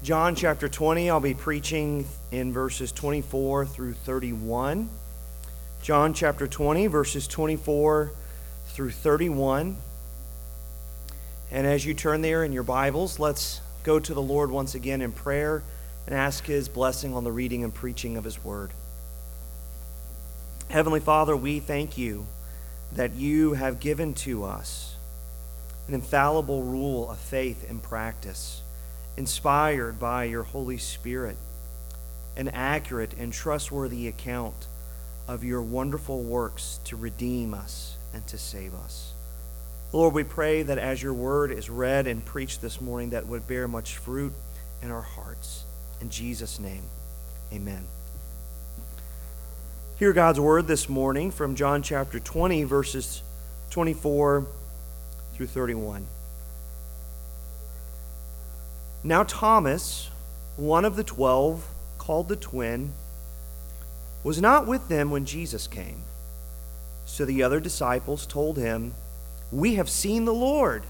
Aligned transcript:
John 0.00 0.36
chapter 0.36 0.68
20. 0.68 1.10
I'll 1.10 1.18
be 1.18 1.34
preaching 1.34 2.06
in 2.30 2.52
verses 2.52 2.92
24 2.92 3.66
through 3.66 3.94
31. 3.94 4.88
John 5.82 6.14
chapter 6.14 6.46
20, 6.46 6.86
verses 6.86 7.26
24 7.26 8.12
through 8.68 8.90
31. 8.90 9.76
And 11.50 11.66
as 11.66 11.84
you 11.84 11.94
turn 11.94 12.22
there 12.22 12.44
in 12.44 12.52
your 12.52 12.62
Bibles, 12.62 13.18
let's 13.18 13.60
go 13.82 13.98
to 13.98 14.14
the 14.14 14.22
Lord 14.22 14.52
once 14.52 14.76
again 14.76 15.02
in 15.02 15.10
prayer 15.10 15.64
and 16.06 16.14
ask 16.14 16.46
His 16.46 16.68
blessing 16.68 17.12
on 17.12 17.24
the 17.24 17.32
reading 17.32 17.64
and 17.64 17.74
preaching 17.74 18.16
of 18.16 18.22
His 18.22 18.42
Word. 18.44 18.70
Heavenly 20.70 21.00
Father, 21.00 21.36
we 21.36 21.58
thank 21.58 21.98
you 21.98 22.26
that 22.92 23.14
you 23.14 23.54
have 23.54 23.80
given 23.80 24.14
to 24.14 24.44
us 24.44 24.94
an 25.88 25.94
infallible 25.94 26.62
rule 26.62 27.10
of 27.10 27.18
faith 27.18 27.68
and 27.68 27.82
practice 27.82 28.62
inspired 29.18 29.98
by 29.98 30.22
your 30.22 30.44
Holy 30.44 30.78
Spirit, 30.78 31.36
an 32.36 32.48
accurate 32.50 33.12
and 33.18 33.32
trustworthy 33.32 34.06
account 34.06 34.68
of 35.26 35.42
your 35.42 35.60
wonderful 35.60 36.22
works 36.22 36.78
to 36.84 36.94
redeem 36.94 37.52
us 37.52 37.96
and 38.14 38.24
to 38.28 38.38
save 38.38 38.72
us. 38.74 39.12
Lord, 39.92 40.14
we 40.14 40.22
pray 40.22 40.62
that 40.62 40.78
as 40.78 41.02
your 41.02 41.14
word 41.14 41.50
is 41.50 41.68
read 41.68 42.06
and 42.06 42.24
preached 42.24 42.62
this 42.62 42.80
morning, 42.80 43.10
that 43.10 43.26
would 43.26 43.48
bear 43.48 43.66
much 43.66 43.96
fruit 43.96 44.32
in 44.82 44.92
our 44.92 45.02
hearts. 45.02 45.64
In 46.00 46.10
Jesus' 46.10 46.60
name, 46.60 46.84
amen. 47.52 47.84
Hear 49.98 50.12
God's 50.12 50.38
word 50.38 50.68
this 50.68 50.88
morning 50.88 51.32
from 51.32 51.56
John 51.56 51.82
chapter 51.82 52.20
20, 52.20 52.62
verses 52.62 53.22
24 53.70 54.46
through 55.34 55.46
31. 55.48 56.06
Now, 59.02 59.22
Thomas, 59.22 60.10
one 60.56 60.84
of 60.84 60.96
the 60.96 61.04
twelve, 61.04 61.66
called 61.98 62.28
the 62.28 62.36
twin, 62.36 62.92
was 64.24 64.40
not 64.40 64.66
with 64.66 64.88
them 64.88 65.10
when 65.10 65.24
Jesus 65.24 65.66
came. 65.66 66.02
So 67.06 67.24
the 67.24 67.42
other 67.42 67.60
disciples 67.60 68.26
told 68.26 68.56
him, 68.56 68.94
We 69.52 69.76
have 69.76 69.88
seen 69.88 70.24
the 70.24 70.34
Lord. 70.34 70.82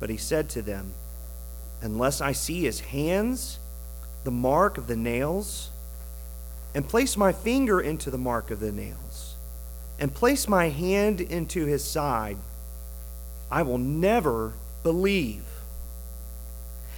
But 0.00 0.10
he 0.10 0.16
said 0.16 0.48
to 0.50 0.62
them, 0.62 0.94
Unless 1.82 2.20
I 2.20 2.32
see 2.32 2.62
his 2.62 2.80
hands, 2.80 3.58
the 4.24 4.30
mark 4.30 4.78
of 4.78 4.86
the 4.86 4.96
nails, 4.96 5.70
and 6.74 6.88
place 6.88 7.16
my 7.16 7.32
finger 7.32 7.80
into 7.80 8.10
the 8.10 8.18
mark 8.18 8.50
of 8.50 8.60
the 8.60 8.72
nails, 8.72 9.34
and 9.98 10.12
place 10.12 10.48
my 10.48 10.68
hand 10.68 11.20
into 11.20 11.66
his 11.66 11.84
side, 11.84 12.38
I 13.50 13.62
will 13.62 13.78
never 13.78 14.54
believe. 14.82 15.44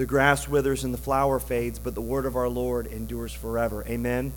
The 0.00 0.06
grass 0.06 0.48
withers 0.48 0.82
and 0.82 0.94
the 0.94 0.98
flower 0.98 1.38
fades, 1.38 1.78
but 1.78 1.94
the 1.94 2.00
word 2.00 2.24
of 2.24 2.34
our 2.34 2.48
Lord 2.48 2.86
endures 2.86 3.34
forever. 3.34 3.84
Amen. 3.86 4.32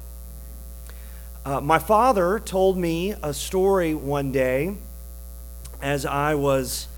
Uh, 1.45 1.61
my 1.61 1.79
father 1.79 2.37
told 2.37 2.77
me 2.77 3.15
a 3.23 3.33
story 3.33 3.95
one 3.95 4.33
day 4.33 4.75
as 5.81 6.05
I 6.05 6.35
was 6.35 6.89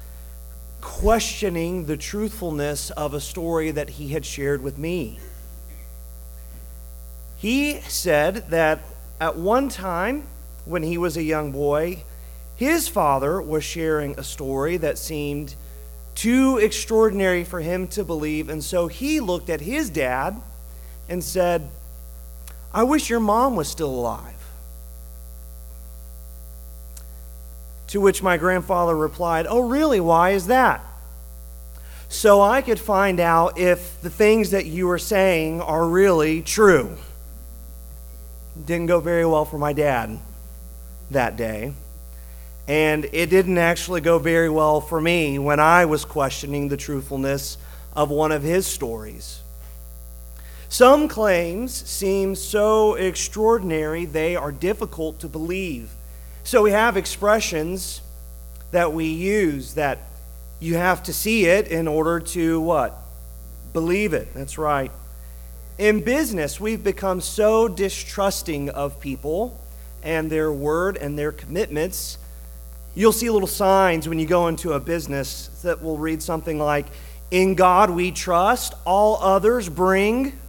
questioning 0.82 1.86
the 1.86 1.96
truthfulness 1.96 2.90
of 2.90 3.14
a 3.14 3.22
story 3.22 3.70
that 3.70 3.88
he 3.88 4.08
had 4.08 4.26
shared 4.26 4.64
with 4.64 4.80
me. 4.80 5.20
He 7.38 7.82
said 7.82 8.50
that 8.50 8.80
at 9.22 9.38
one 9.38 9.70
time, 9.70 10.24
when 10.66 10.82
he 10.82 10.98
was 10.98 11.18
a 11.18 11.24
young 11.24 11.52
boy, 11.52 12.04
his 12.56 12.88
father 12.88 13.40
was 13.40 13.64
sharing 13.64 14.18
a 14.18 14.24
story 14.24 14.78
that 14.78 14.98
seemed 14.98 15.54
too 16.16 16.58
extraordinary 16.58 17.44
for 17.44 17.60
him 17.60 17.88
to 17.90 18.04
believe. 18.04 18.50
And 18.50 18.64
so 18.64 18.88
he 18.88 19.20
looked 19.20 19.50
at 19.50 19.62
his 19.62 19.90
dad 19.90 20.42
and 21.08 21.24
said, 21.24 21.70
I 22.74 22.84
wish 22.84 23.10
your 23.10 23.20
mom 23.20 23.56
was 23.56 23.68
still 23.68 23.90
alive. 23.90 24.34
To 27.88 28.02
which 28.02 28.24
my 28.24 28.38
grandfather 28.38 28.96
replied, 28.96 29.46
Oh, 29.48 29.60
really? 29.60 30.00
Why 30.00 30.32
is 30.32 30.48
that? 30.48 30.84
So 32.10 32.42
I 32.42 32.62
could 32.62 32.80
find 32.80 33.20
out 33.20 33.58
if 33.58 34.02
the 34.02 34.10
things 34.10 34.52
that 34.52 34.66
you 34.66 34.90
are 34.90 35.00
saying 35.00 35.62
are 35.62 35.88
really 35.88 36.42
true. 36.42 36.98
Didn't 38.66 38.88
go 38.88 39.00
very 39.00 39.26
well 39.26 39.46
for 39.46 39.58
my 39.58 39.74
dad 39.74 40.18
that 41.12 41.36
day. 41.36 41.74
And 42.68 43.06
it 43.12 43.30
didn't 43.30 43.58
actually 43.58 44.02
go 44.02 44.18
very 44.18 44.50
well 44.50 44.82
for 44.82 45.00
me 45.00 45.38
when 45.38 45.60
I 45.60 45.86
was 45.86 46.04
questioning 46.04 46.68
the 46.68 46.78
truthfulness 46.78 47.58
of 47.96 48.10
one 48.10 48.32
of 48.32 48.42
his 48.42 48.66
stories. 48.66 49.42
Some 50.68 51.08
claims 51.08 51.74
seem 51.74 52.36
so 52.36 52.96
extraordinary 52.96 54.06
they 54.06 54.36
are 54.36 54.52
difficult 54.52 55.20
to 55.20 55.28
believe. 55.28 55.92
So 56.44 56.64
we 56.64 56.72
have 56.72 56.98
expressions 56.98 58.02
that 58.72 58.92
we 58.92 59.06
use 59.06 59.76
that 59.76 60.00
you 60.60 60.76
have 60.76 61.04
to 61.04 61.14
see 61.14 61.46
it 61.46 61.68
in 61.68 61.88
order 61.88 62.20
to 62.20 62.60
what? 62.60 62.98
Believe 63.74 64.14
it. 64.14 64.34
That's 64.34 64.58
right. 64.58 64.92
In 65.78 66.02
business, 66.02 66.60
we've 66.60 66.84
become 66.84 67.22
so 67.22 67.68
distrusting 67.68 68.70
of 68.70 69.00
people 69.00 69.62
and 70.02 70.30
their 70.30 70.52
word 70.52 70.98
and 70.98 71.18
their 71.18 71.32
commitments 71.32 72.18
You'll 72.96 73.12
see 73.12 73.30
little 73.30 73.48
signs 73.48 74.08
when 74.08 74.20
you 74.20 74.26
go 74.26 74.48
into 74.48 74.72
a 74.74 74.80
business 74.80 75.48
that 75.64 75.84
will 75.84 75.98
read 75.98 76.24
something 76.24 76.58
like, 76.58 76.86
In 77.30 77.56
God 77.56 77.90
we 77.90 78.12
trust, 78.12 78.74
all 78.86 79.18
others 79.22 79.68
bring 79.68 80.40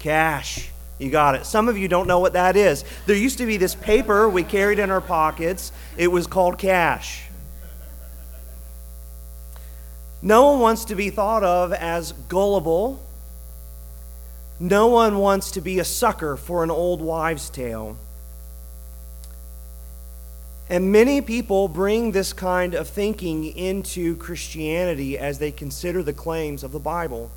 cash. 0.00 0.70
You 0.98 1.10
got 1.10 1.36
it. 1.36 1.46
Some 1.46 1.68
of 1.68 1.78
you 1.78 1.88
don't 1.88 2.08
know 2.08 2.18
what 2.18 2.32
that 2.32 2.56
is. 2.56 2.84
There 3.06 3.16
used 3.16 3.38
to 3.38 3.46
be 3.46 3.58
this 3.58 3.74
paper 3.74 4.28
we 4.28 4.42
carried 4.42 4.78
in 4.78 4.90
our 4.90 5.00
pockets, 5.00 5.70
it 5.96 6.08
was 6.08 6.26
called 6.26 6.58
cash. 6.58 7.22
No 10.22 10.52
one 10.52 10.60
wants 10.60 10.86
to 10.86 10.96
be 10.96 11.10
thought 11.10 11.44
of 11.44 11.72
as 11.72 12.12
gullible. 12.12 13.00
No 14.58 14.88
one 14.88 15.18
wants 15.18 15.52
to 15.52 15.60
be 15.60 15.78
a 15.78 15.84
sucker 15.84 16.36
for 16.36 16.64
an 16.64 16.70
old 16.70 17.00
wives' 17.00 17.50
tale. 17.50 17.98
And 20.68 20.90
many 20.90 21.20
people 21.20 21.68
bring 21.68 22.10
this 22.10 22.32
kind 22.32 22.74
of 22.74 22.88
thinking 22.88 23.44
into 23.44 24.16
Christianity 24.16 25.16
as 25.16 25.38
they 25.38 25.52
consider 25.52 26.02
the 26.02 26.12
claims 26.12 26.64
of 26.64 26.72
the 26.72 26.80
Bible. 26.80 27.30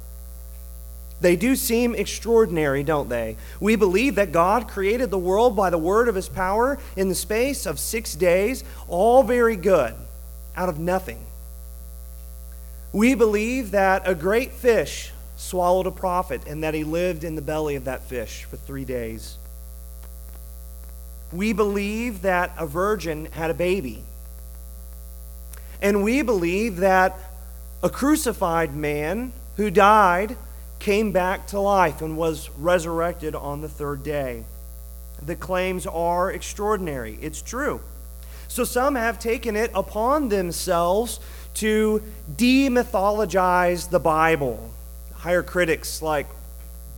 They 1.22 1.36
do 1.36 1.56
seem 1.56 1.96
extraordinary, 1.96 2.84
don't 2.84 3.10
they? 3.10 3.36
We 3.60 3.76
believe 3.76 4.16
that 4.16 4.32
God 4.32 4.68
created 4.68 5.12
the 5.12 5.18
world 5.18 5.56
by 5.56 5.70
the 5.70 5.78
word 5.78 6.08
of 6.08 6.16
his 6.16 6.30
power 6.30 6.80
in 6.96 7.10
the 7.10 7.16
space 7.16 7.66
of 7.66 7.78
six 7.78 8.16
days, 8.16 8.64
all 8.88 9.22
very 9.24 9.58
good, 9.58 9.94
out 10.56 10.70
of 10.70 10.80
nothing. 10.80 11.20
We 12.92 13.16
believe 13.16 13.72
that 13.72 14.04
a 14.06 14.16
great 14.16 14.54
fish 14.54 15.12
swallowed 15.36 15.88
a 15.88 15.92
prophet 15.92 16.42
and 16.48 16.64
that 16.64 16.74
he 16.74 16.84
lived 16.84 17.24
in 17.24 17.36
the 17.36 17.42
belly 17.42 17.76
of 17.76 17.86
that 17.86 18.04
fish 18.04 18.46
for 18.46 18.58
three 18.58 18.86
days. 18.86 19.38
We 21.32 21.54
believe 21.54 22.24
that 22.24 22.52
a 22.58 22.66
virgin 22.66 23.26
had 23.26 23.52
a 23.52 23.54
baby. 23.54 24.04
And 25.82 26.04
we 26.04 26.22
believe 26.22 26.78
that 26.78 27.18
a 27.82 27.90
crucified 27.90 28.76
man 28.76 29.32
who 29.56 29.72
died 29.72 30.36
came 30.80 31.12
back 31.12 31.48
to 31.48 31.60
life 31.60 32.02
and 32.02 32.18
was 32.18 32.50
resurrected 32.58 33.36
on 33.36 33.62
the 33.62 33.70
third 33.70 34.04
day. 34.04 34.44
The 35.22 35.36
claims 35.36 35.86
are 35.86 36.32
extraordinary. 36.32 37.18
It's 37.22 37.42
true. 37.42 37.82
So 38.48 38.64
some 38.64 38.96
have 38.96 39.20
taken 39.20 39.56
it 39.56 39.72
upon 39.76 40.30
themselves 40.30 41.20
to 41.56 42.02
demythologize 42.36 43.90
the 43.90 44.00
Bible. 44.00 44.72
Higher 45.14 45.44
critics 45.44 46.02
like 46.02 46.28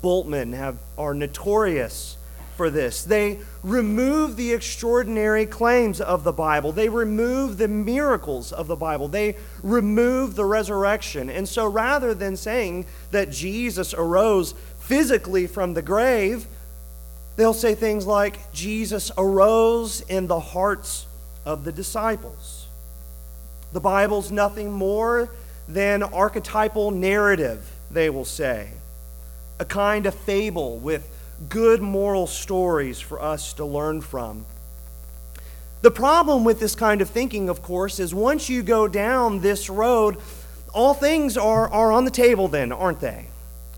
Bultmann 0.04 0.54
have, 0.54 0.78
are 0.98 1.14
notorious 1.14 2.18
for 2.62 2.70
this. 2.70 3.04
They 3.04 3.40
remove 3.64 4.36
the 4.36 4.54
extraordinary 4.54 5.48
claims 5.48 6.00
of 6.00 6.24
the 6.24 6.32
Bible. 6.32 6.72
They 6.72 6.90
remove 6.90 7.58
the 7.58 7.68
miracles 7.68 8.54
of 8.54 8.68
the 8.68 8.76
Bible. 8.76 9.08
They 9.08 9.36
remove 9.64 10.36
the 10.36 10.46
resurrection. 10.46 11.32
And 11.32 11.50
so 11.50 11.66
rather 11.66 12.14
than 12.14 12.38
saying 12.38 12.86
that 13.10 13.32
Jesus 13.32 13.96
arose 13.96 14.54
physically 14.80 15.48
from 15.48 15.74
the 15.74 15.82
grave, 15.82 16.46
they'll 17.36 17.56
say 17.56 17.74
things 17.74 18.06
like 18.06 18.54
Jesus 18.54 19.12
arose 19.18 20.02
in 20.02 20.28
the 20.28 20.40
hearts 20.40 21.08
of 21.44 21.64
the 21.64 21.72
disciples. 21.72 22.68
The 23.74 23.80
Bible's 23.80 24.32
nothing 24.32 24.72
more 24.72 25.32
than 25.68 26.04
archetypal 26.04 26.92
narrative, 26.92 27.68
they 27.90 28.12
will 28.12 28.24
say, 28.24 28.70
a 29.58 29.66
kind 29.66 30.06
of 30.06 30.14
fable 30.14 30.78
with 30.78 31.18
good 31.50 31.82
moral 31.82 32.28
stories 32.28 33.00
for 33.00 33.22
us 33.22 33.54
to 33.54 33.66
learn 33.66 34.02
from. 34.02 34.46
The 35.82 35.92
problem 35.92 36.44
with 36.44 36.60
this 36.60 36.76
kind 36.76 37.02
of 37.02 37.10
thinking, 37.10 37.50
of 37.50 37.64
course, 37.64 38.00
is 38.00 38.14
once 38.14 38.50
you 38.50 38.62
go 38.62 38.88
down 38.88 39.40
this 39.40 39.70
road, 39.70 40.18
all 40.74 40.94
things 40.94 41.38
are, 41.38 41.68
are 41.70 41.92
on 41.92 42.06
the 42.06 42.12
table, 42.12 42.48
then, 42.48 42.72
aren't 42.72 43.00
they? 43.00 43.26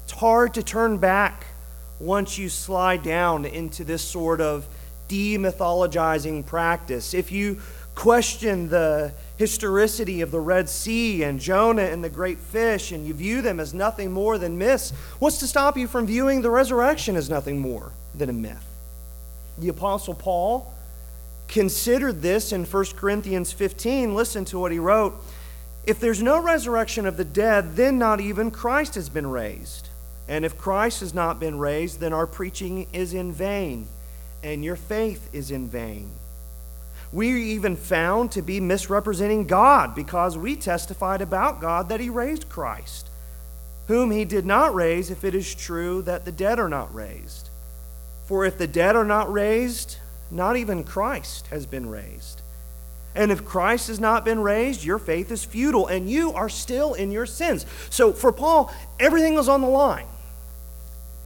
It's 0.04 0.12
hard 0.12 0.54
to 0.56 0.63
turn 0.63 0.98
back 0.98 1.45
once 2.00 2.38
you 2.38 2.50
slide 2.50 3.04
down 3.04 3.45
into 3.45 3.86
this 3.86 4.01
sort 4.01 4.42
of 4.42 4.65
demythologizing 5.07 6.45
practice. 6.45 7.13
If 7.13 7.31
you 7.31 7.62
question 7.95 8.69
the 8.69 9.13
historicity 9.37 10.21
of 10.21 10.31
the 10.31 10.39
Red 10.39 10.69
Sea 10.69 11.23
and 11.23 11.39
Jonah 11.39 11.83
and 11.83 12.03
the 12.03 12.09
great 12.09 12.37
fish, 12.37 12.91
and 12.91 13.05
you 13.05 13.13
view 13.13 13.41
them 13.41 13.59
as 13.59 13.73
nothing 13.73 14.11
more 14.11 14.37
than 14.37 14.57
myths, 14.57 14.91
what's 15.19 15.37
to 15.39 15.47
stop 15.47 15.77
you 15.77 15.87
from 15.87 16.05
viewing 16.05 16.41
the 16.41 16.49
resurrection 16.49 17.15
as 17.15 17.29
nothing 17.29 17.59
more 17.59 17.91
than 18.15 18.29
a 18.29 18.33
myth? 18.33 18.65
The 19.57 19.69
Apostle 19.69 20.15
Paul 20.15 20.73
considered 21.47 22.21
this 22.21 22.51
in 22.51 22.65
1 22.65 22.85
Corinthians 22.95 23.51
15. 23.51 24.15
Listen 24.15 24.45
to 24.45 24.59
what 24.59 24.71
he 24.71 24.79
wrote. 24.79 25.13
If 25.85 25.99
there's 25.99 26.23
no 26.23 26.41
resurrection 26.41 27.05
of 27.05 27.17
the 27.17 27.25
dead, 27.25 27.75
then 27.75 27.99
not 27.99 28.21
even 28.21 28.49
Christ 28.49 28.95
has 28.95 29.09
been 29.09 29.27
raised. 29.27 29.89
And 30.27 30.45
if 30.45 30.57
Christ 30.57 31.01
has 31.01 31.13
not 31.13 31.39
been 31.39 31.59
raised, 31.59 31.99
then 31.99 32.13
our 32.13 32.25
preaching 32.25 32.87
is 32.93 33.13
in 33.13 33.33
vain, 33.33 33.87
and 34.41 34.63
your 34.63 34.77
faith 34.77 35.29
is 35.33 35.51
in 35.51 35.67
vain. 35.67 36.09
We 37.13 37.51
even 37.51 37.75
found 37.75 38.31
to 38.31 38.42
be 38.42 38.60
misrepresenting 38.60 39.45
God 39.45 39.94
because 39.94 40.36
we 40.36 40.56
testified 40.56 41.21
about 41.21 41.62
God 41.62 41.88
that 41.89 42.00
He 42.00 42.10
raised 42.10 42.50
Christ, 42.50 43.07
whom 43.88 44.10
He 44.10 44.25
did 44.25 44.48
not 44.48 44.74
raise, 44.74 45.12
if 45.12 45.24
it 45.24 45.36
is 45.36 45.54
true 45.54 46.01
that 46.01 46.25
the 46.25 46.31
dead 46.31 46.60
are 46.60 46.68
not 46.68 46.94
raised. 46.94 47.51
For 48.25 48.45
if 48.45 48.57
the 48.57 48.68
dead 48.68 48.95
are 48.95 49.06
not 49.06 49.31
raised, 49.31 49.98
not 50.31 50.57
even 50.57 50.83
Christ 50.83 51.48
has 51.48 51.68
been 51.68 51.88
raised. 51.88 52.42
And 53.13 53.31
if 53.31 53.45
Christ 53.45 53.89
has 53.89 54.00
not 54.00 54.25
been 54.25 54.39
raised, 54.39 54.83
your 54.83 54.98
faith 54.98 55.31
is 55.31 55.45
futile 55.45 55.86
and 55.86 56.10
you 56.10 56.33
are 56.33 56.50
still 56.50 56.95
in 56.95 57.12
your 57.12 57.27
sins. 57.27 57.65
So 57.92 58.12
for 58.12 58.31
Paul, 58.31 58.74
everything 59.00 59.36
was 59.36 59.48
on 59.48 59.62
the 59.62 59.68
line. 59.68 60.07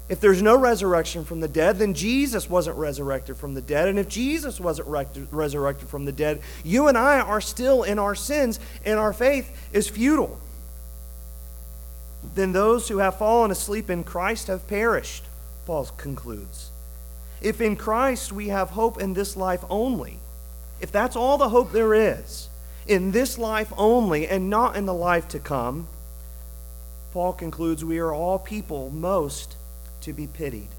If 0.09 0.21
there's 0.21 0.41
no 0.41 0.57
resurrection 0.57 1.25
from 1.25 1.41
the 1.41 1.49
dead, 1.49 1.79
then 1.79 1.93
Jesus 1.93 2.49
wasn't 2.49 2.77
resurrected 2.77 3.35
from 3.35 3.55
the 3.55 3.61
dead. 3.61 3.89
And 3.89 3.99
if 3.99 4.07
Jesus 4.07 4.59
wasn't 4.59 4.87
resurrected 4.87 5.89
from 5.89 6.05
the 6.05 6.13
dead, 6.13 6.41
you 6.63 6.87
and 6.87 6.97
I 6.97 7.19
are 7.19 7.41
still 7.41 7.83
in 7.83 7.99
our 7.99 8.15
sins, 8.15 8.59
and 8.85 8.97
our 8.97 9.11
faith 9.11 9.69
is 9.73 9.89
futile. 9.89 10.39
Then 12.35 12.53
those 12.53 12.87
who 12.87 12.99
have 12.99 13.17
fallen 13.17 13.51
asleep 13.51 13.89
in 13.89 14.05
Christ 14.05 14.47
have 14.47 14.67
perished, 14.67 15.25
Paul 15.65 15.85
concludes. 15.97 16.71
If 17.41 17.59
in 17.59 17.75
Christ 17.75 18.31
we 18.31 18.47
have 18.47 18.69
hope 18.69 19.01
in 19.01 19.13
this 19.13 19.35
life 19.35 19.63
only, 19.69 20.19
if 20.79 20.91
that's 20.91 21.15
all 21.15 21.37
the 21.37 21.49
hope 21.49 21.71
there 21.71 21.93
is, 21.93 22.47
in 22.87 23.11
this 23.11 23.37
life 23.37 23.73
only 23.77 24.27
and 24.27 24.49
not 24.49 24.77
in 24.77 24.85
the 24.85 24.93
life 24.93 25.27
to 25.29 25.39
come, 25.39 25.87
Paul 27.11 27.33
concludes 27.33 27.83
we 27.83 27.99
are 27.99 28.13
all 28.13 28.39
people 28.39 28.89
most 28.89 29.57
to 30.01 30.13
be 30.13 30.27
pitied. 30.27 30.69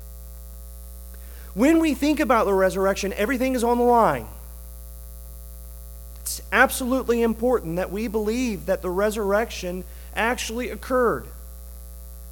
When 1.54 1.80
we 1.80 1.94
think 1.94 2.20
about 2.20 2.46
the 2.46 2.54
resurrection, 2.54 3.12
everything 3.14 3.54
is 3.54 3.64
on 3.64 3.78
the 3.78 3.84
line. 3.84 4.26
It's 6.20 6.42
absolutely 6.52 7.22
important 7.22 7.76
that 7.76 7.90
we 7.90 8.06
believe 8.06 8.66
that 8.66 8.82
the 8.82 8.90
resurrection 8.90 9.84
actually 10.14 10.70
occurred, 10.70 11.26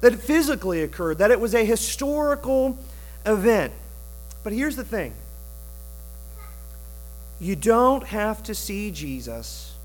that 0.01 0.13
it 0.13 0.19
physically 0.19 0.83
occurred, 0.83 1.17
that 1.17 1.31
it 1.31 1.39
was 1.39 1.55
a 1.55 1.65
historical 1.65 2.77
event. 3.25 3.73
But 4.43 4.53
here's 4.53 4.75
the 4.75 4.83
thing 4.83 5.13
you 7.39 7.55
don't 7.55 8.03
have 8.03 8.41
to 8.43 8.55
see 8.55 8.91
Jesus 8.91 9.75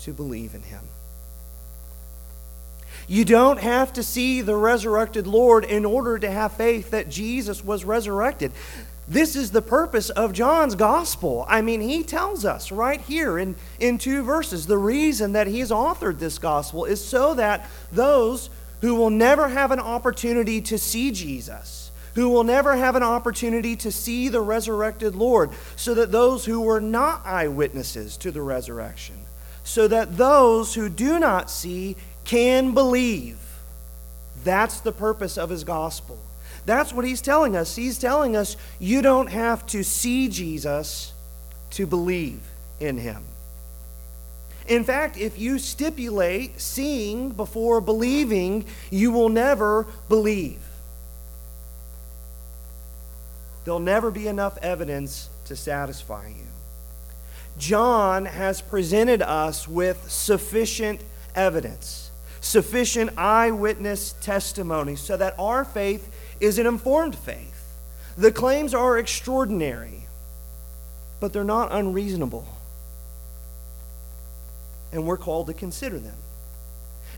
to 0.00 0.12
believe 0.12 0.54
in 0.54 0.62
him. 0.62 0.80
You 3.08 3.24
don't 3.24 3.58
have 3.58 3.94
to 3.94 4.02
see 4.02 4.42
the 4.42 4.54
resurrected 4.54 5.26
Lord 5.26 5.64
in 5.64 5.86
order 5.86 6.18
to 6.18 6.30
have 6.30 6.52
faith 6.52 6.90
that 6.90 7.08
Jesus 7.08 7.64
was 7.64 7.84
resurrected. 7.84 8.52
This 9.08 9.34
is 9.34 9.50
the 9.50 9.62
purpose 9.62 10.10
of 10.10 10.34
John's 10.34 10.74
gospel. 10.74 11.46
I 11.48 11.62
mean, 11.62 11.80
he 11.80 12.02
tells 12.02 12.44
us 12.44 12.70
right 12.70 13.00
here 13.00 13.38
in, 13.38 13.56
in 13.80 13.96
two 13.96 14.22
verses 14.22 14.66
the 14.66 14.76
reason 14.76 15.32
that 15.32 15.46
he's 15.46 15.70
authored 15.70 16.18
this 16.18 16.38
gospel 16.38 16.84
is 16.84 17.02
so 17.02 17.32
that 17.34 17.66
those 17.90 18.50
who 18.82 18.94
will 18.94 19.08
never 19.08 19.48
have 19.48 19.70
an 19.70 19.80
opportunity 19.80 20.60
to 20.60 20.76
see 20.76 21.10
Jesus, 21.10 21.90
who 22.14 22.28
will 22.28 22.44
never 22.44 22.76
have 22.76 22.94
an 22.94 23.02
opportunity 23.02 23.74
to 23.76 23.90
see 23.90 24.28
the 24.28 24.42
resurrected 24.42 25.16
Lord, 25.16 25.50
so 25.76 25.94
that 25.94 26.12
those 26.12 26.44
who 26.44 26.60
were 26.60 26.80
not 26.80 27.24
eyewitnesses 27.24 28.18
to 28.18 28.30
the 28.30 28.42
resurrection, 28.42 29.16
so 29.64 29.88
that 29.88 30.18
those 30.18 30.74
who 30.74 30.90
do 30.90 31.18
not 31.18 31.50
see 31.50 31.96
can 32.28 32.74
believe. 32.74 33.38
That's 34.44 34.80
the 34.80 34.92
purpose 34.92 35.38
of 35.38 35.48
his 35.48 35.64
gospel. 35.64 36.18
That's 36.66 36.92
what 36.92 37.06
he's 37.06 37.22
telling 37.22 37.56
us. 37.56 37.74
He's 37.74 37.98
telling 37.98 38.36
us 38.36 38.58
you 38.78 39.00
don't 39.00 39.28
have 39.28 39.66
to 39.68 39.82
see 39.82 40.28
Jesus 40.28 41.14
to 41.70 41.86
believe 41.86 42.40
in 42.78 42.98
him. 42.98 43.24
In 44.66 44.84
fact, 44.84 45.16
if 45.16 45.38
you 45.38 45.58
stipulate 45.58 46.60
seeing 46.60 47.30
before 47.30 47.80
believing, 47.80 48.66
you 48.90 49.10
will 49.10 49.30
never 49.30 49.86
believe. 50.10 50.60
There'll 53.64 53.80
never 53.80 54.10
be 54.10 54.28
enough 54.28 54.58
evidence 54.58 55.30
to 55.46 55.56
satisfy 55.56 56.28
you. 56.28 56.46
John 57.56 58.26
has 58.26 58.60
presented 58.60 59.22
us 59.22 59.66
with 59.66 60.10
sufficient 60.10 61.00
evidence 61.34 62.07
sufficient 62.40 63.10
eyewitness 63.16 64.14
testimony 64.20 64.96
so 64.96 65.16
that 65.16 65.34
our 65.38 65.64
faith 65.64 66.12
is 66.40 66.58
an 66.58 66.66
informed 66.66 67.16
faith. 67.16 67.76
The 68.16 68.32
claims 68.32 68.74
are 68.74 68.98
extraordinary, 68.98 70.04
but 71.20 71.32
they're 71.32 71.44
not 71.44 71.72
unreasonable. 71.72 72.46
And 74.92 75.06
we're 75.06 75.18
called 75.18 75.48
to 75.48 75.54
consider 75.54 75.98
them. 75.98 76.16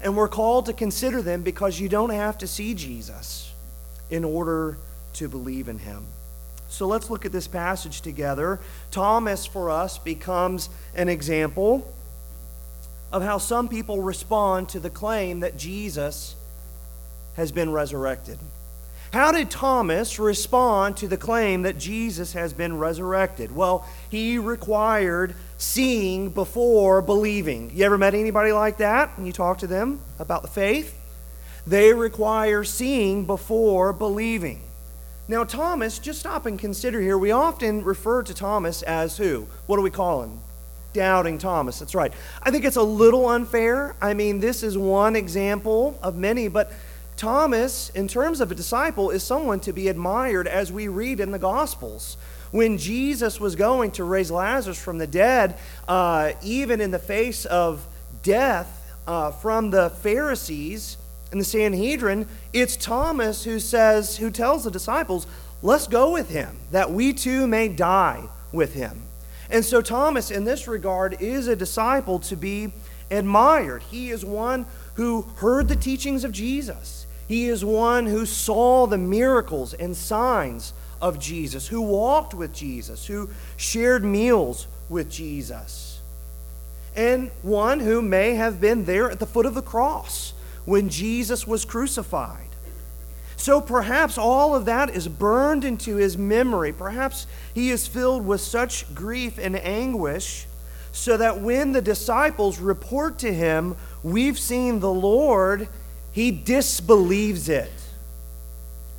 And 0.03 0.17
we're 0.17 0.29
called 0.29 0.67
to 0.67 0.73
consider 0.73 1.23
them 1.23 1.43
because 1.43 1.79
you 1.79 1.89
don't 1.89 2.11
have 2.11 2.39
to 2.39 2.47
see 2.47 2.75
Jesus 2.75 3.53
in 4.11 4.25
order 4.25 4.79
to 5.15 5.29
believe 5.29 5.69
in 5.69 5.79
him. 5.79 6.07
So 6.69 6.87
let's 6.87 7.11
look 7.11 7.27
at 7.27 7.33
this 7.33 7.49
passage 7.49 8.01
together. 8.01 8.61
Thomas, 8.91 9.45
for 9.45 9.71
us, 9.71 9.99
becomes 9.99 10.71
an 10.95 11.09
example 11.09 11.93
of 13.13 13.23
how 13.23 13.39
some 13.39 13.69
people 13.69 14.03
respond 14.03 14.69
to 14.71 14.81
the 14.81 14.91
claim 14.91 15.41
that 15.41 15.57
Jesus 15.57 16.35
has 17.35 17.53
been 17.53 17.73
resurrected. 17.73 18.39
How 19.13 19.33
did 19.33 19.51
Thomas 19.51 20.21
respond 20.21 20.97
to 20.99 21.09
the 21.09 21.17
claim 21.17 21.63
that 21.63 21.77
Jesus 21.79 22.35
has 22.35 22.53
been 22.53 22.79
resurrected? 22.79 23.51
Well, 23.51 23.85
he 24.09 24.39
required 24.39 25.35
seeing 25.59 26.31
before 26.31 27.03
believing. 27.03 27.73
You 27.75 27.85
ever 27.87 27.99
met 27.99 28.15
anybody 28.15 28.53
like 28.53 28.79
that 28.79 29.11
and 29.17 29.27
you 29.27 29.33
talk 29.33 29.59
to 29.59 29.67
them 29.67 30.01
about 30.21 30.43
the 30.43 30.49
faith? 30.49 30.97
They 31.67 31.93
require 31.93 32.63
seeing 32.63 33.27
before 33.27 33.93
believing. 33.93 34.63
Now, 35.27 35.45
Thomas, 35.45 35.99
just 35.99 36.21
stop 36.21 36.47
and 36.47 36.59
consider 36.59 37.01
here. 37.01 37.19
We 37.19 37.33
often 37.33 37.85
refer 37.85 38.23
to 38.23 38.35
Thomas 38.35 38.83
as 38.83 39.17
who? 39.17 39.49
What 39.67 39.77
do 39.77 39.83
we 39.83 39.91
call 39.91 40.23
him? 40.23 40.41
Doubting 40.93 41.39
Thomas. 41.39 41.79
That's 41.79 41.95
right. 41.95 42.13
I 42.43 42.51
think 42.51 42.65
it's 42.65 42.77
a 42.77 42.83
little 42.83 43.29
unfair. 43.29 43.95
I 44.01 44.15
mean, 44.15 44.41
this 44.41 44.63
is 44.63 44.77
one 44.77 45.17
example 45.17 45.99
of 46.03 46.17
many, 46.17 46.49
but 46.49 46.73
Thomas, 47.17 47.91
in 47.91 48.09
terms 48.09 48.41
of 48.41 48.51
a 48.51 48.55
disciple, 48.55 49.11
is 49.11 49.23
someone 49.23 49.61
to 49.61 49.73
be 49.75 49.89
admired 49.89 50.49
as 50.49 50.73
we 50.73 50.89
read 50.89 51.21
in 51.21 51.33
the 51.33 51.39
Gospels. 51.39 52.17
When 52.51 52.79
Jesus 52.79 53.39
was 53.39 53.57
going 53.57 53.91
to 53.93 54.05
raise 54.05 54.31
Lazarus 54.31 54.83
from 54.83 54.97
the 54.99 55.07
dead, 55.07 55.59
uh, 55.87 56.33
even 56.43 56.81
in 56.81 56.91
the 56.91 56.99
face 56.99 57.45
of 57.45 57.87
death 58.23 58.97
uh, 59.07 59.33
from 59.33 59.71
the 59.71 59.91
Pharisees 59.91 60.97
and 61.31 61.41
the 61.41 61.45
Sanhedrin, 61.45 62.27
it's 62.53 62.77
Thomas 62.77 63.45
who 63.45 63.61
says, 63.61 64.17
who 64.17 64.31
tells 64.31 64.65
the 64.65 64.71
disciples, 64.71 65.27
let's 65.63 65.87
go 65.87 66.13
with 66.13 66.31
him, 66.31 66.57
that 66.71 66.91
we 66.91 67.13
too 67.13 67.47
may 67.47 67.69
die 67.69 68.29
with 68.51 68.73
him. 68.73 69.03
And 69.51 69.65
so 69.65 69.83
Thomas, 69.83 70.31
in 70.31 70.45
this 70.45 70.69
regard, 70.69 71.21
is 71.21 71.49
a 71.49 71.57
disciple 71.57 72.21
to 72.21 72.37
be 72.37 72.73
admired. 73.11 73.83
He 73.83 74.11
is 74.11 74.25
one 74.25 74.65
who 74.95 75.23
heard 75.37 75.69
the 75.69 75.77
teachings 75.77 76.23
of 76.25 76.33
Jesus. 76.33 77.07
He 77.27 77.49
is 77.49 77.65
one 77.65 78.07
who 78.07 78.27
saw 78.27 78.87
the 78.87 78.99
miracles 78.99 79.75
and 79.75 79.97
signs 79.97 80.73
of 81.01 81.19
Jesus, 81.19 81.67
who 81.67 81.81
walked 81.81 82.35
with 82.35 82.53
Jesus, 82.53 83.07
who 83.07 83.31
shared 83.57 84.05
meals 84.05 84.67
with 84.89 85.11
Jesus. 85.11 86.01
And 86.95 87.31
one 87.43 87.81
who 87.81 88.03
may 88.03 88.35
have 88.35 88.61
been 88.61 88.85
there 88.85 89.11
at 89.11 89.19
the 89.19 89.27
foot 89.27 89.47
of 89.47 89.55
the 89.55 89.63
cross 89.63 90.33
when 90.65 90.89
Jesus 90.89 91.47
was 91.47 91.65
crucified. 91.65 92.50
So 93.41 93.63
perhaps 93.63 94.19
all 94.19 94.55
of 94.55 94.67
that 94.67 94.91
is 94.91 95.09
burned 95.09 95.65
into 95.65 95.97
his 95.97 96.19
memory. 96.19 96.75
Perhaps 96.75 97.27
he 97.55 97.71
is 97.71 97.87
filled 97.87 98.27
with 98.27 98.43
such 98.43 98.95
grief 98.95 99.39
and 99.39 99.57
anguish 99.57 100.47
so 100.93 101.17
that 101.17 101.41
when 101.41 101.73
the 101.73 101.81
disciples 101.81 102.59
report 102.59 103.19
to 103.21 103.33
him, 103.33 103.77
We've 104.03 104.39
seen 104.39 104.81
the 104.81 104.93
Lord, 104.93 105.69
he 106.13 106.31
disbelieves 106.31 107.49
it. 107.49 107.73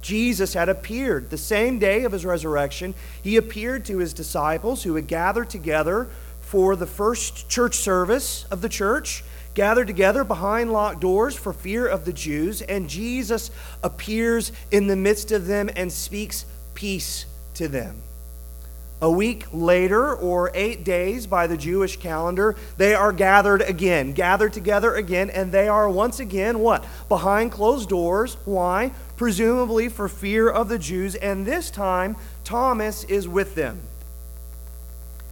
Jesus 0.01 0.53
had 0.53 0.69
appeared 0.69 1.29
the 1.29 1.37
same 1.37 1.77
day 1.77 2.03
of 2.03 2.11
his 2.11 2.25
resurrection. 2.25 2.95
He 3.21 3.37
appeared 3.37 3.85
to 3.85 3.99
his 3.99 4.13
disciples 4.13 4.81
who 4.83 4.95
had 4.95 5.07
gathered 5.07 5.49
together 5.49 6.07
for 6.41 6.75
the 6.75 6.87
first 6.87 7.47
church 7.47 7.75
service 7.75 8.45
of 8.49 8.61
the 8.61 8.69
church 8.69 9.23
gathered 9.53 9.87
together 9.87 10.23
behind 10.23 10.71
locked 10.71 11.01
doors 11.01 11.35
for 11.35 11.53
fear 11.53 11.87
of 11.87 12.05
the 12.05 12.13
Jews, 12.13 12.61
and 12.61 12.89
Jesus 12.89 13.51
appears 13.83 14.51
in 14.71 14.87
the 14.87 14.95
midst 14.95 15.31
of 15.31 15.47
them 15.47 15.69
and 15.75 15.91
speaks 15.91 16.45
peace 16.73 17.25
to 17.55 17.67
them. 17.67 18.01
A 19.03 19.09
week 19.09 19.47
later, 19.51 20.15
or 20.15 20.51
eight 20.53 20.83
days 20.83 21.25
by 21.25 21.47
the 21.47 21.57
Jewish 21.57 21.97
calendar, 21.97 22.55
they 22.77 22.93
are 22.93 23.11
gathered 23.11 23.63
again, 23.63 24.13
gathered 24.13 24.53
together 24.53 24.93
again, 24.93 25.31
and 25.31 25.51
they 25.51 25.67
are 25.67 25.89
once 25.89 26.19
again 26.19 26.59
what? 26.59 26.85
Behind 27.09 27.51
closed 27.51 27.89
doors. 27.89 28.37
Why? 28.45 28.91
Presumably 29.17 29.89
for 29.89 30.07
fear 30.07 30.47
of 30.47 30.69
the 30.69 30.77
Jews, 30.77 31.15
and 31.15 31.47
this 31.47 31.71
time 31.71 32.15
Thomas 32.43 33.03
is 33.05 33.27
with 33.27 33.55
them. 33.55 33.81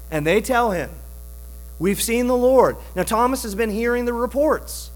And 0.10 0.26
they 0.26 0.42
tell 0.42 0.72
him, 0.72 0.90
We've 1.80 2.02
seen 2.02 2.28
the 2.28 2.38
Lord. 2.38 2.76
Now, 2.96 3.04
Thomas 3.04 3.44
has 3.44 3.56
been 3.56 3.72
hearing 3.72 4.06
the 4.06 4.14
reports. 4.14 4.92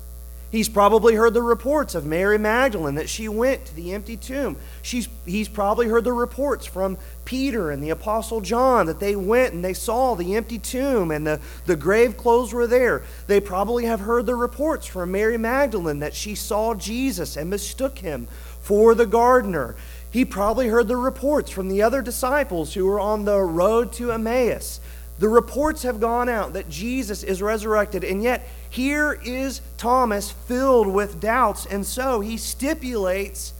He's 0.53 0.69
probably 0.69 1.15
heard 1.15 1.33
the 1.33 1.41
reports 1.41 1.95
of 1.95 2.05
Mary 2.05 2.37
Magdalene 2.37 2.93
that 2.93 3.09
she 3.09 3.27
went 3.27 3.65
to 3.65 3.75
the 3.75 3.91
empty 3.93 4.15
tomb. 4.15 4.55
She's, 4.83 5.09
he's 5.25 5.47
probably 5.47 5.87
heard 5.87 6.03
the 6.03 6.13
reports 6.13 6.67
from 6.67 6.99
Peter 7.25 7.71
and 7.71 7.81
the 7.81 7.89
Apostle 7.89 8.39
John 8.39 8.85
that 8.85 8.99
they 8.99 9.15
went 9.15 9.55
and 9.55 9.65
they 9.65 9.73
saw 9.73 10.13
the 10.13 10.35
empty 10.35 10.59
tomb 10.59 11.09
and 11.09 11.25
the, 11.25 11.41
the 11.65 11.75
grave 11.75 12.17
clothes 12.17 12.53
were 12.53 12.67
there. 12.67 13.01
They 13.25 13.39
probably 13.39 13.85
have 13.85 14.01
heard 14.01 14.27
the 14.27 14.35
reports 14.35 14.85
from 14.85 15.11
Mary 15.11 15.39
Magdalene 15.39 15.97
that 16.01 16.13
she 16.13 16.35
saw 16.35 16.75
Jesus 16.75 17.35
and 17.35 17.49
mistook 17.49 17.97
him 17.97 18.27
for 18.61 18.93
the 18.93 19.07
gardener. 19.07 19.75
He 20.11 20.23
probably 20.23 20.67
heard 20.67 20.87
the 20.87 20.97
reports 20.97 21.49
from 21.49 21.67
the 21.67 21.81
other 21.81 22.03
disciples 22.03 22.75
who 22.75 22.85
were 22.85 22.99
on 22.99 23.25
the 23.25 23.39
road 23.39 23.91
to 23.93 24.11
Emmaus 24.11 24.79
the 25.23 25.29
reports 25.29 25.83
have 25.83 26.01
gone 26.01 26.27
out 26.27 26.51
that 26.51 26.67
Jesus 26.67 27.23
is 27.23 27.41
resurrected, 27.41 28.03
and 28.03 28.21
yet 28.21 28.45
here 28.69 29.13
is 29.23 29.61
Thomas 29.77 30.31
filled 30.31 30.85
with 30.85 31.21
doubts, 31.21 31.65
and 31.65 31.85
so 31.85 32.19
he 32.19 32.35
stipulates 32.35 33.53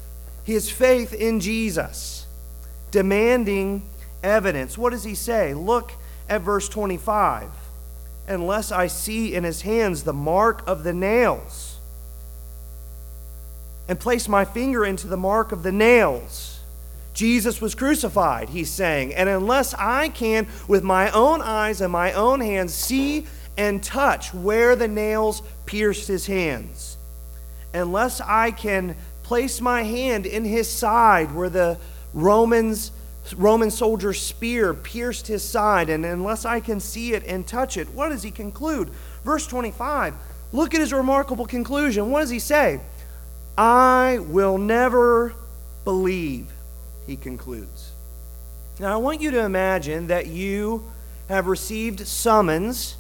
his 0.43 0.69
faith 0.69 1.13
in 1.13 1.39
Jesus, 1.39 2.27
demanding 2.91 3.81
evidence. 4.21 4.77
What 4.77 4.89
does 4.89 5.05
he 5.05 5.15
say? 5.15 5.53
Look 5.53 5.93
at 6.27 6.41
verse 6.41 6.67
25. 6.67 7.49
Unless 8.27 8.73
I 8.73 8.87
see 8.87 9.33
in 9.33 9.45
his 9.45 9.61
hands 9.61 10.03
the 10.03 10.11
mark 10.11 10.67
of 10.67 10.83
the 10.83 10.91
nails, 10.91 11.77
and 13.87 13.97
place 13.97 14.27
my 14.27 14.43
finger 14.43 14.83
into 14.83 15.07
the 15.07 15.15
mark 15.15 15.53
of 15.53 15.63
the 15.63 15.71
nails 15.71 16.52
Jesus 17.13 17.61
was 17.61 17.75
crucified, 17.75 18.49
he's 18.49 18.69
saying. 18.69 19.13
And 19.13 19.29
unless 19.29 19.73
I 19.75 20.09
can, 20.09 20.47
with 20.67 20.83
my 20.83 21.11
own 21.11 21.41
eyes 21.41 21.81
and 21.81 21.91
my 21.91 22.13
own 22.13 22.41
hands, 22.41 22.73
see 22.73 23.27
and 23.55 23.83
touch 23.83 24.33
where 24.33 24.75
the 24.75 24.87
nails 24.87 25.43
pierced 25.65 26.07
his 26.07 26.25
hands, 26.25 26.97
unless 27.73 28.19
I 28.19 28.51
can 28.51 28.95
place 29.21 29.61
my 29.61 29.83
hand 29.83 30.25
in 30.25 30.43
his 30.43 30.69
side 30.69 31.33
where 31.33 31.49
the 31.49 31.77
Romans 32.13 32.91
Roman 33.37 33.71
soldier's 33.71 34.19
spear 34.19 34.73
pierced 34.73 35.27
his 35.27 35.43
side, 35.47 35.89
and 35.89 36.05
unless 36.05 36.43
I 36.45 36.59
can 36.59 36.79
see 36.79 37.13
it 37.13 37.23
and 37.25 37.47
touch 37.47 37.77
it, 37.77 37.89
what 37.91 38.09
does 38.09 38.21
he 38.21 38.31
conclude? 38.31 38.89
Verse 39.23 39.47
25. 39.47 40.13
Look 40.51 40.73
at 40.73 40.81
his 40.81 40.91
remarkable 40.91 41.45
conclusion. 41.45 42.11
What 42.11 42.19
does 42.19 42.29
he 42.29 42.39
say? 42.39 42.81
I 43.57 44.19
will 44.27 44.57
never 44.57 45.33
believe 45.85 46.51
he 47.05 47.15
concludes. 47.15 47.91
Now, 48.79 48.93
I 48.93 48.97
want 48.97 49.21
you 49.21 49.31
to 49.31 49.43
imagine 49.43 50.07
that 50.07 50.27
you 50.27 50.83
have 51.29 51.47
received 51.47 52.07
summons 52.07 52.95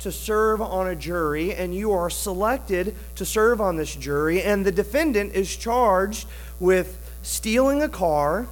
to 0.00 0.12
serve 0.12 0.62
on 0.62 0.86
a 0.86 0.94
jury, 0.94 1.54
and 1.54 1.74
you 1.74 1.92
are 1.92 2.08
selected 2.08 2.94
to 3.16 3.24
serve 3.24 3.60
on 3.60 3.76
this 3.76 3.94
jury, 3.94 4.42
and 4.42 4.64
the 4.64 4.72
defendant 4.72 5.34
is 5.34 5.54
charged 5.54 6.26
with 6.60 6.98
stealing 7.22 7.82
a 7.82 7.88
car, 7.88 8.46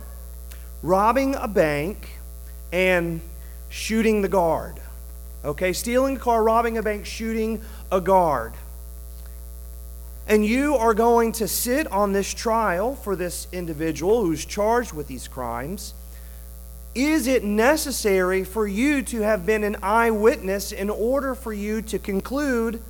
robbing 0.83 1.35
a 1.37 1.49
bank, 1.49 2.11
and 2.73 3.21
shooting 3.69 4.23
the 4.23 4.29
guard. 4.29 4.75
Okay, 5.45 5.73
stealing 5.73 6.17
a 6.17 6.19
car, 6.19 6.43
robbing 6.43 6.77
a 6.77 6.83
bank, 6.83 7.07
shooting 7.07 7.61
a 7.93 8.01
guard 8.01 8.53
and 10.27 10.45
you 10.45 10.75
are 10.75 10.95
going 10.95 11.33
to 11.33 11.47
sit 11.47 11.87
on 11.89 12.13
this 12.13 12.33
trial 12.33 12.97
for 12.97 13.15
this 13.15 13.47
individual 13.53 14.25
who's 14.25 14.45
charged 14.45 14.93
with 14.93 15.07
these 15.07 15.29
crimes, 15.29 15.95
is 16.95 17.27
it 17.27 17.45
necessary 17.45 18.43
for 18.43 18.67
you 18.67 19.03
to 19.03 19.21
have 19.21 19.47
been 19.47 19.63
an 19.63 19.77
eyewitness 19.83 20.73
in 20.73 20.91
order 20.91 21.35
for 21.35 21.53
you 21.53 21.83
to 21.83 21.99
conclude 21.99 22.83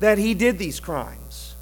that 0.00 0.18
he 0.18 0.34
did 0.34 0.58
these 0.58 0.80
crimes? 0.80 1.54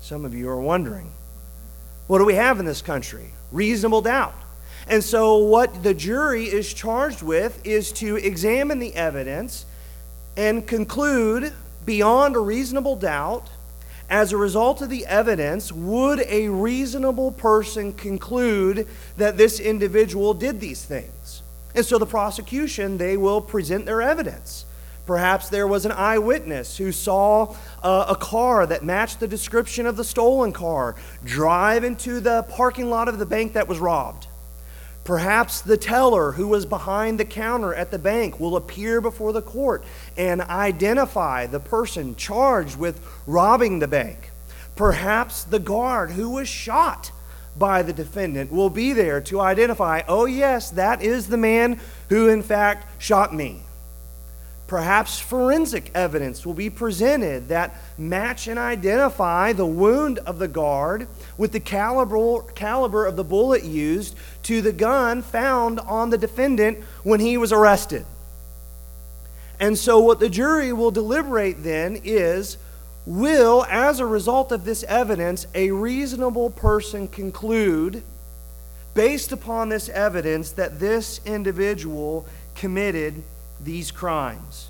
Some 0.00 0.24
of 0.24 0.34
you 0.34 0.48
are 0.50 0.60
wondering 0.60 1.10
what 2.06 2.18
do 2.18 2.26
we 2.26 2.34
have 2.34 2.60
in 2.60 2.66
this 2.66 2.82
country? 2.82 3.30
Reasonable 3.50 4.02
doubt. 4.02 4.34
And 4.86 5.02
so, 5.02 5.38
what 5.38 5.82
the 5.82 5.94
jury 5.94 6.44
is 6.44 6.74
charged 6.74 7.22
with 7.22 7.66
is 7.66 7.90
to 7.92 8.16
examine 8.16 8.78
the 8.78 8.94
evidence 8.94 9.64
and 10.36 10.66
conclude 10.66 11.54
beyond 11.84 12.36
a 12.36 12.40
reasonable 12.40 12.96
doubt, 12.96 13.48
as 14.10 14.32
a 14.32 14.36
result 14.36 14.82
of 14.82 14.90
the 14.90 15.06
evidence, 15.06 15.72
would 15.72 16.20
a 16.20 16.48
reasonable 16.48 17.32
person 17.32 17.92
conclude 17.92 18.86
that 19.16 19.36
this 19.36 19.58
individual 19.58 20.34
did 20.34 20.60
these 20.60 20.84
things? 20.84 21.42
And 21.74 21.84
so 21.84 21.98
the 21.98 22.06
prosecution, 22.06 22.98
they 22.98 23.16
will 23.16 23.40
present 23.40 23.86
their 23.86 24.02
evidence. 24.02 24.66
Perhaps 25.06 25.48
there 25.50 25.66
was 25.66 25.84
an 25.84 25.92
eyewitness 25.92 26.78
who 26.78 26.90
saw 26.90 27.54
uh, 27.82 28.06
a 28.08 28.16
car 28.16 28.66
that 28.66 28.84
matched 28.84 29.20
the 29.20 29.28
description 29.28 29.86
of 29.86 29.96
the 29.96 30.04
stolen 30.04 30.52
car 30.52 30.96
drive 31.24 31.84
into 31.84 32.20
the 32.20 32.42
parking 32.44 32.88
lot 32.88 33.08
of 33.08 33.18
the 33.18 33.26
bank 33.26 33.52
that 33.52 33.68
was 33.68 33.78
robbed. 33.78 34.28
Perhaps 35.04 35.60
the 35.60 35.76
teller 35.76 36.32
who 36.32 36.48
was 36.48 36.64
behind 36.64 37.20
the 37.20 37.26
counter 37.26 37.74
at 37.74 37.90
the 37.90 37.98
bank 37.98 38.40
will 38.40 38.56
appear 38.56 39.02
before 39.02 39.34
the 39.34 39.42
court 39.42 39.84
and 40.16 40.40
identify 40.40 41.46
the 41.46 41.60
person 41.60 42.16
charged 42.16 42.78
with 42.78 43.06
robbing 43.26 43.78
the 43.78 43.88
bank. 43.88 44.30
Perhaps 44.76 45.44
the 45.44 45.58
guard 45.58 46.12
who 46.12 46.30
was 46.30 46.48
shot 46.48 47.12
by 47.56 47.82
the 47.82 47.92
defendant 47.92 48.50
will 48.50 48.70
be 48.70 48.92
there 48.92 49.20
to 49.20 49.40
identify, 49.40 50.02
oh, 50.08 50.24
yes, 50.24 50.70
that 50.70 51.02
is 51.02 51.28
the 51.28 51.36
man 51.36 51.78
who, 52.08 52.28
in 52.28 52.42
fact, 52.42 53.00
shot 53.00 53.34
me. 53.34 53.60
Perhaps 54.66 55.20
forensic 55.20 55.90
evidence 55.94 56.46
will 56.46 56.54
be 56.54 56.70
presented 56.70 57.48
that 57.48 57.74
match 57.98 58.48
and 58.48 58.58
identify 58.58 59.52
the 59.52 59.66
wound 59.66 60.18
of 60.20 60.38
the 60.38 60.48
guard 60.48 61.06
with 61.36 61.52
the 61.52 61.60
caliber, 61.60 62.40
caliber 62.54 63.04
of 63.04 63.16
the 63.16 63.24
bullet 63.24 63.62
used 63.62 64.16
to 64.44 64.62
the 64.62 64.72
gun 64.72 65.20
found 65.20 65.80
on 65.80 66.08
the 66.08 66.16
defendant 66.16 66.82
when 67.02 67.20
he 67.20 67.36
was 67.36 67.52
arrested. 67.52 68.06
And 69.60 69.78
so, 69.78 70.00
what 70.00 70.18
the 70.18 70.30
jury 70.30 70.72
will 70.72 70.90
deliberate 70.90 71.62
then 71.62 72.00
is 72.02 72.56
will, 73.06 73.66
as 73.68 74.00
a 74.00 74.06
result 74.06 74.50
of 74.50 74.64
this 74.64 74.82
evidence, 74.84 75.46
a 75.54 75.70
reasonable 75.72 76.48
person 76.48 77.06
conclude, 77.06 78.02
based 78.94 79.30
upon 79.30 79.68
this 79.68 79.90
evidence, 79.90 80.52
that 80.52 80.80
this 80.80 81.20
individual 81.26 82.26
committed 82.54 83.22
these 83.60 83.90
crimes? 83.90 84.68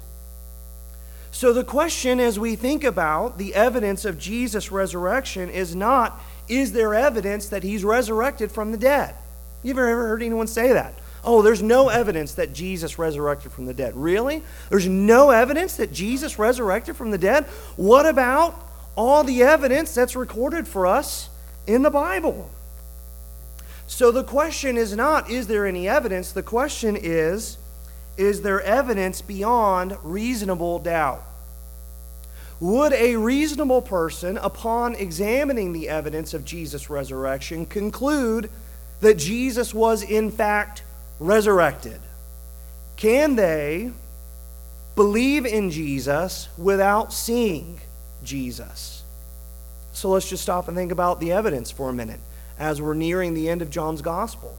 So, 1.31 1.53
the 1.53 1.65
question 1.65 2.21
as 2.21 2.39
we 2.39 2.55
think 2.55 2.85
about 2.85 3.39
the 3.39 3.55
evidence 3.55 4.05
of 4.05 4.19
Jesus' 4.19 4.71
resurrection 4.71 5.51
is 5.51 5.75
not, 5.75 6.21
is 6.49 6.73
there 6.73 6.95
evidence 6.95 7.49
that 7.49 7.63
he's 7.63 7.83
resurrected 7.83 8.53
from 8.53 8.71
the 8.71 8.79
dead? 8.79 9.15
You've 9.63 9.79
ever 9.79 10.07
heard 10.07 10.23
anyone 10.23 10.47
say 10.47 10.73
that? 10.73 10.95
Oh, 11.25 11.43
there's 11.43 11.63
no 11.63 11.89
evidence 11.89 12.35
that 12.35 12.53
Jesus 12.53 12.99
resurrected 12.99 13.51
from 13.51 13.67
the 13.67 13.75
dead. 13.75 13.97
Really? 13.97 14.43
There's 14.69 14.87
no 14.87 15.31
evidence 15.31 15.77
that 15.79 15.93
Jesus 15.93 16.39
resurrected 16.39 16.97
from 16.97 17.11
the 17.11 17.19
dead? 17.19 17.47
What 17.77 18.07
about 18.07 18.55
all 18.95 19.25
the 19.25 19.43
evidence 19.43 19.95
that's 19.95 20.15
recorded 20.15 20.69
for 20.69 20.87
us 20.87 21.31
in 21.67 21.83
the 21.83 21.91
Bible? 21.91 22.51
So 23.87 24.13
the 24.13 24.25
question 24.25 24.77
is 24.77 24.95
not, 24.95 25.31
is 25.31 25.47
there 25.47 25.67
any 25.67 25.89
evidence? 25.89 26.33
The 26.33 26.43
question 26.43 26.97
is, 26.97 27.59
is 28.17 28.43
there 28.43 28.61
evidence 28.61 29.21
beyond 29.21 29.97
reasonable 30.03 30.79
doubt? 30.79 31.25
Would 32.61 32.93
a 32.93 33.17
reasonable 33.17 33.83
person, 33.83 34.39
upon 34.39 34.95
examining 34.95 35.73
the 35.73 35.89
evidence 35.89 36.35
of 36.35 36.45
Jesus' 36.45 36.89
resurrection, 36.89 37.67
conclude 37.67 38.49
that 39.01 39.15
Jesus 39.15 39.75
was 39.75 40.03
in 40.03 40.31
fact 40.31 40.83
resurrected? 41.19 42.01
Can 42.97 43.35
they 43.35 43.91
believe 44.95 45.45
in 45.45 45.71
Jesus 45.71 46.49
without 46.57 47.13
seeing 47.13 47.81
Jesus? 48.23 49.03
So 49.93 50.11
let's 50.11 50.29
just 50.29 50.43
stop 50.43 50.69
and 50.69 50.77
think 50.77 50.93
about 50.93 51.21
the 51.21 51.33
evidence 51.33 51.71
for 51.71 51.89
a 51.89 51.93
minute 51.93 52.21
as 52.59 52.81
we're 52.81 52.95
nearing 52.95 53.35
the 53.35 53.49
end 53.49 53.63
of 53.63 53.71
John's 53.71 54.01
gospel 54.01 54.57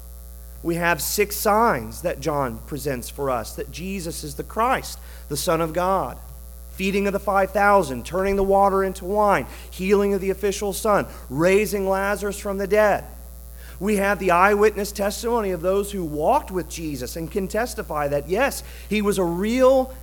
we 0.65 0.75
have 0.75 0.99
six 0.99 1.35
signs 1.35 2.01
that 2.01 2.19
John 2.19 2.57
presents 2.65 3.07
for 3.07 3.29
us 3.29 3.53
that 3.53 3.69
Jesus 3.69 4.23
is 4.23 4.33
the 4.33 4.43
Christ, 4.43 4.97
the 5.29 5.37
Son 5.37 5.61
of 5.61 5.73
God. 5.73 6.17
Feeding 6.71 7.05
of 7.05 7.13
the 7.13 7.19
5,000, 7.19 8.03
turning 8.03 8.35
the 8.35 8.43
water 8.43 8.83
into 8.83 9.05
wine, 9.05 9.45
healing 9.69 10.15
of 10.15 10.21
the 10.21 10.31
official 10.31 10.73
son, 10.73 11.05
raising 11.29 11.87
Lazarus 11.87 12.39
from 12.39 12.57
the 12.57 12.65
dead. 12.65 13.05
We 13.79 13.97
have 13.97 14.17
the 14.17 14.31
eyewitness 14.31 14.91
testimony 14.91 15.51
of 15.51 15.61
those 15.61 15.91
who 15.91 16.03
walked 16.03 16.49
with 16.49 16.67
Jesus 16.67 17.15
and 17.15 17.31
can 17.31 17.47
testify 17.47 18.07
that, 18.07 18.27
yes, 18.27 18.63
he 18.89 19.03
was 19.03 19.19
a 19.19 19.23
real 19.23 19.95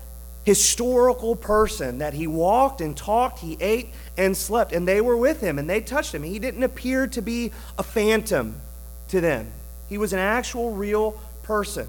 historical 0.45 1.35
person, 1.35 1.99
that 1.99 2.15
he 2.15 2.29
walked 2.29 2.81
and 2.81 2.97
talked, 2.97 3.41
he 3.41 3.57
ate 3.61 3.89
and 4.17 4.37
slept, 4.37 4.73
and 4.73 4.87
they 4.87 5.01
were 5.01 5.17
with 5.17 5.41
him 5.41 5.59
and 5.59 5.69
they 5.69 5.81
touched 5.81 6.15
him. 6.15 6.23
He 6.23 6.39
didn't 6.39 6.63
appear 6.63 7.09
to 7.09 7.21
be 7.21 7.51
a 7.77 7.83
phantom 7.83 8.61
to 9.09 9.21
them. 9.21 9.51
He 9.93 9.99
was 9.99 10.15
an 10.15 10.21
actual, 10.21 10.71
real 10.71 11.21
person. 11.43 11.87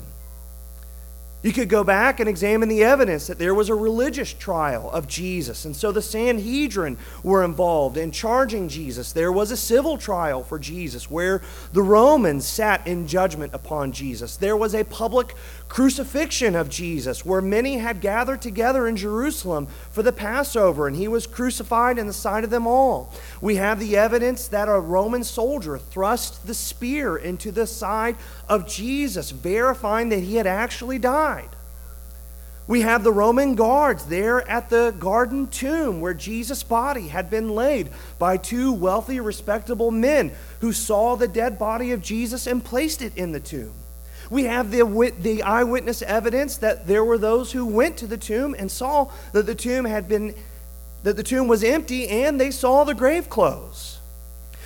You 1.43 1.51
could 1.51 1.67
go 1.67 1.83
back 1.83 2.21
and 2.21 2.29
examine 2.29 2.69
the 2.69 2.85
evidence 2.85 3.27
that 3.27 3.37
there 3.37 3.53
was 3.53 3.67
a 3.67 3.75
religious 3.75 4.33
trial 4.33 4.89
of 4.91 5.07
Jesus. 5.07 5.65
And 5.65 5.75
so 5.75 5.91
the 5.91 6.01
Sanhedrin 6.01 6.97
were 7.21 7.43
involved 7.43 7.97
in 7.97 8.11
charging 8.11 8.69
Jesus. 8.69 9.11
There 9.11 9.31
was 9.31 9.51
a 9.51 9.57
civil 9.57 9.97
trial 9.97 10.41
for 10.41 10.57
Jesus 10.57 11.11
where 11.11 11.41
the 11.73 11.81
Romans 11.81 12.47
sat 12.47 12.87
in 12.87 13.07
judgment 13.07 13.53
upon 13.53 13.91
Jesus. 13.91 14.37
There 14.37 14.55
was 14.55 14.73
a 14.73 14.85
public 14.85 15.35
crucifixion 15.67 16.55
of 16.55 16.69
Jesus 16.69 17.25
where 17.25 17.41
many 17.41 17.77
had 17.77 17.99
gathered 17.99 18.41
together 18.41 18.87
in 18.87 18.95
Jerusalem 18.95 19.67
for 19.91 20.01
the 20.01 20.13
Passover 20.13 20.87
and 20.87 20.95
he 20.95 21.09
was 21.09 21.27
crucified 21.27 21.99
in 21.99 22.07
the 22.07 22.13
sight 22.13 22.45
of 22.45 22.51
them 22.51 22.67
all. 22.67 23.11
We 23.41 23.57
have 23.57 23.81
the 23.81 23.97
evidence 23.97 24.47
that 24.47 24.69
a 24.69 24.79
Roman 24.79 25.25
soldier 25.25 25.77
thrust 25.77 26.47
the 26.47 26.53
spear 26.53 27.17
into 27.17 27.51
the 27.51 27.67
side 27.67 28.15
of 28.47 28.65
Jesus, 28.65 29.31
verifying 29.31 30.07
that 30.09 30.19
he 30.19 30.35
had 30.35 30.47
actually 30.47 30.99
died. 30.99 31.32
We 32.65 32.81
have 32.81 33.03
the 33.03 33.11
Roman 33.11 33.55
guards 33.55 34.05
there 34.05 34.47
at 34.49 34.69
the 34.69 34.95
garden 34.97 35.47
tomb 35.47 35.99
where 35.99 36.13
Jesus' 36.13 36.63
body 36.63 37.09
had 37.09 37.29
been 37.29 37.49
laid 37.49 37.89
by 38.17 38.37
two 38.37 38.71
wealthy, 38.71 39.19
respectable 39.19 39.91
men 39.91 40.31
who 40.61 40.71
saw 40.71 41.15
the 41.15 41.27
dead 41.27 41.59
body 41.59 41.91
of 41.91 42.01
Jesus 42.01 42.47
and 42.47 42.63
placed 42.63 43.01
it 43.01 43.17
in 43.17 43.33
the 43.33 43.39
tomb. 43.39 43.73
We 44.29 44.45
have 44.45 44.71
the, 44.71 45.13
the 45.19 45.43
eyewitness 45.43 46.01
evidence 46.01 46.57
that 46.57 46.87
there 46.87 47.03
were 47.03 47.17
those 47.17 47.51
who 47.51 47.65
went 47.65 47.97
to 47.97 48.07
the 48.07 48.17
tomb 48.17 48.55
and 48.57 48.71
saw 48.71 49.11
that 49.33 49.45
the 49.45 49.55
tomb 49.55 49.85
had 49.85 50.07
been 50.07 50.33
that 51.03 51.17
the 51.17 51.23
tomb 51.23 51.49
was 51.49 51.63
empty 51.63 52.07
and 52.07 52.39
they 52.39 52.49
saw 52.49 52.85
the 52.85 52.95
grave 52.95 53.29
clothes. 53.29 53.99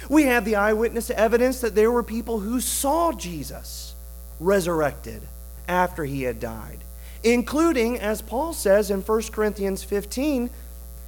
We 0.08 0.24
have 0.24 0.46
the 0.46 0.56
eyewitness 0.56 1.10
evidence 1.10 1.62
that 1.62 1.76
there 1.76 1.92
were 1.92 2.04
people 2.04 2.40
who 2.40 2.62
saw 2.62 3.12
Jesus 3.12 3.96
resurrected 4.40 5.24
after 5.68 6.06
he 6.06 6.24
had 6.24 6.40
died, 6.40 6.80
including, 7.24 8.00
as 8.00 8.22
Paul 8.22 8.54
says 8.54 8.92
in 8.92 9.02
1 9.02 9.22
Corinthians 9.32 9.84
15, 9.84 10.50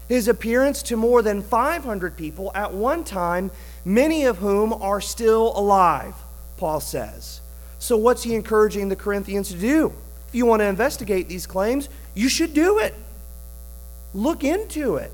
his 0.07 0.27
appearance 0.27 0.81
to 0.83 0.97
more 0.97 1.21
than 1.21 1.41
500 1.43 2.17
people 2.17 2.51
at 2.55 2.73
one 2.73 3.03
time, 3.03 3.51
many 3.85 4.25
of 4.25 4.39
whom 4.39 4.73
are 4.73 4.99
still 4.99 5.57
alive, 5.57 6.15
Paul 6.57 6.79
says. 6.79 7.41
So, 7.77 7.95
what's 7.95 8.23
he 8.23 8.35
encouraging 8.35 8.89
the 8.89 8.95
Corinthians 8.95 9.49
to 9.49 9.57
do? 9.57 9.93
If 10.27 10.35
you 10.35 10.45
want 10.45 10.61
to 10.61 10.65
investigate 10.65 11.29
these 11.29 11.47
claims, 11.47 11.89
you 12.15 12.27
should 12.27 12.53
do 12.53 12.79
it. 12.79 12.93
Look 14.13 14.43
into 14.43 14.95
it. 14.95 15.11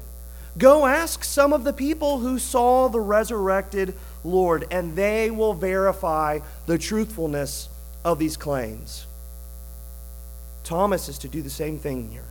Go 0.58 0.86
ask 0.86 1.24
some 1.24 1.52
of 1.52 1.66
the 1.66 1.74
people 1.74 2.20
who 2.20 2.40
saw 2.40 2.88
the 2.88 3.00
resurrected 3.00 3.96
Lord, 4.24 4.66
and 4.72 4.96
they 4.96 5.30
will 5.30 5.54
verify 5.54 6.40
the 6.66 6.78
truthfulness 6.78 7.68
of 8.06 8.18
these 8.18 8.38
claims. 8.38 9.06
Thomas 10.66 11.08
is 11.08 11.18
to 11.20 11.30
do 11.30 11.42
the 11.42 11.50
same 11.50 11.78
thing 11.78 12.10
here. 12.12 12.26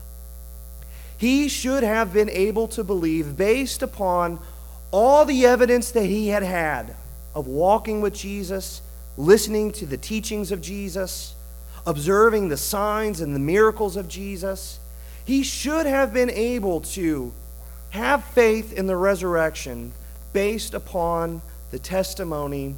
He 1.16 1.49
should 1.49 1.83
have 1.83 2.12
been 2.12 2.29
able 2.29 2.68
to 2.68 2.85
believe 2.85 3.37
based 3.37 3.83
upon 3.83 4.38
all 4.90 5.25
the 5.25 5.47
evidence 5.47 5.90
that 5.92 6.05
he 6.05 6.29
had 6.29 6.42
had 6.42 6.94
of 7.35 7.47
walking 7.47 8.01
with 8.01 8.14
Jesus, 8.14 8.83
listening 9.16 9.73
to 9.73 9.87
the 9.87 9.97
teachings 9.97 10.53
of 10.53 10.61
Jesus, 10.61 11.35
observing 11.87 12.49
the 12.49 12.57
signs 12.57 13.20
and 13.20 13.35
the 13.35 13.40
miracles 13.40 13.97
of 13.97 14.09
Jesus. 14.09 14.79
He 15.25 15.42
should 15.42 15.87
have 15.87 16.12
been 16.12 16.31
able 16.31 16.81
to 16.81 17.33
have 17.90 18.25
faith 18.25 18.73
in 18.73 18.87
the 18.87 18.97
resurrection 18.97 19.92
based 20.33 20.75
upon 20.75 21.40
the 21.70 21.79
testimony 21.79 22.75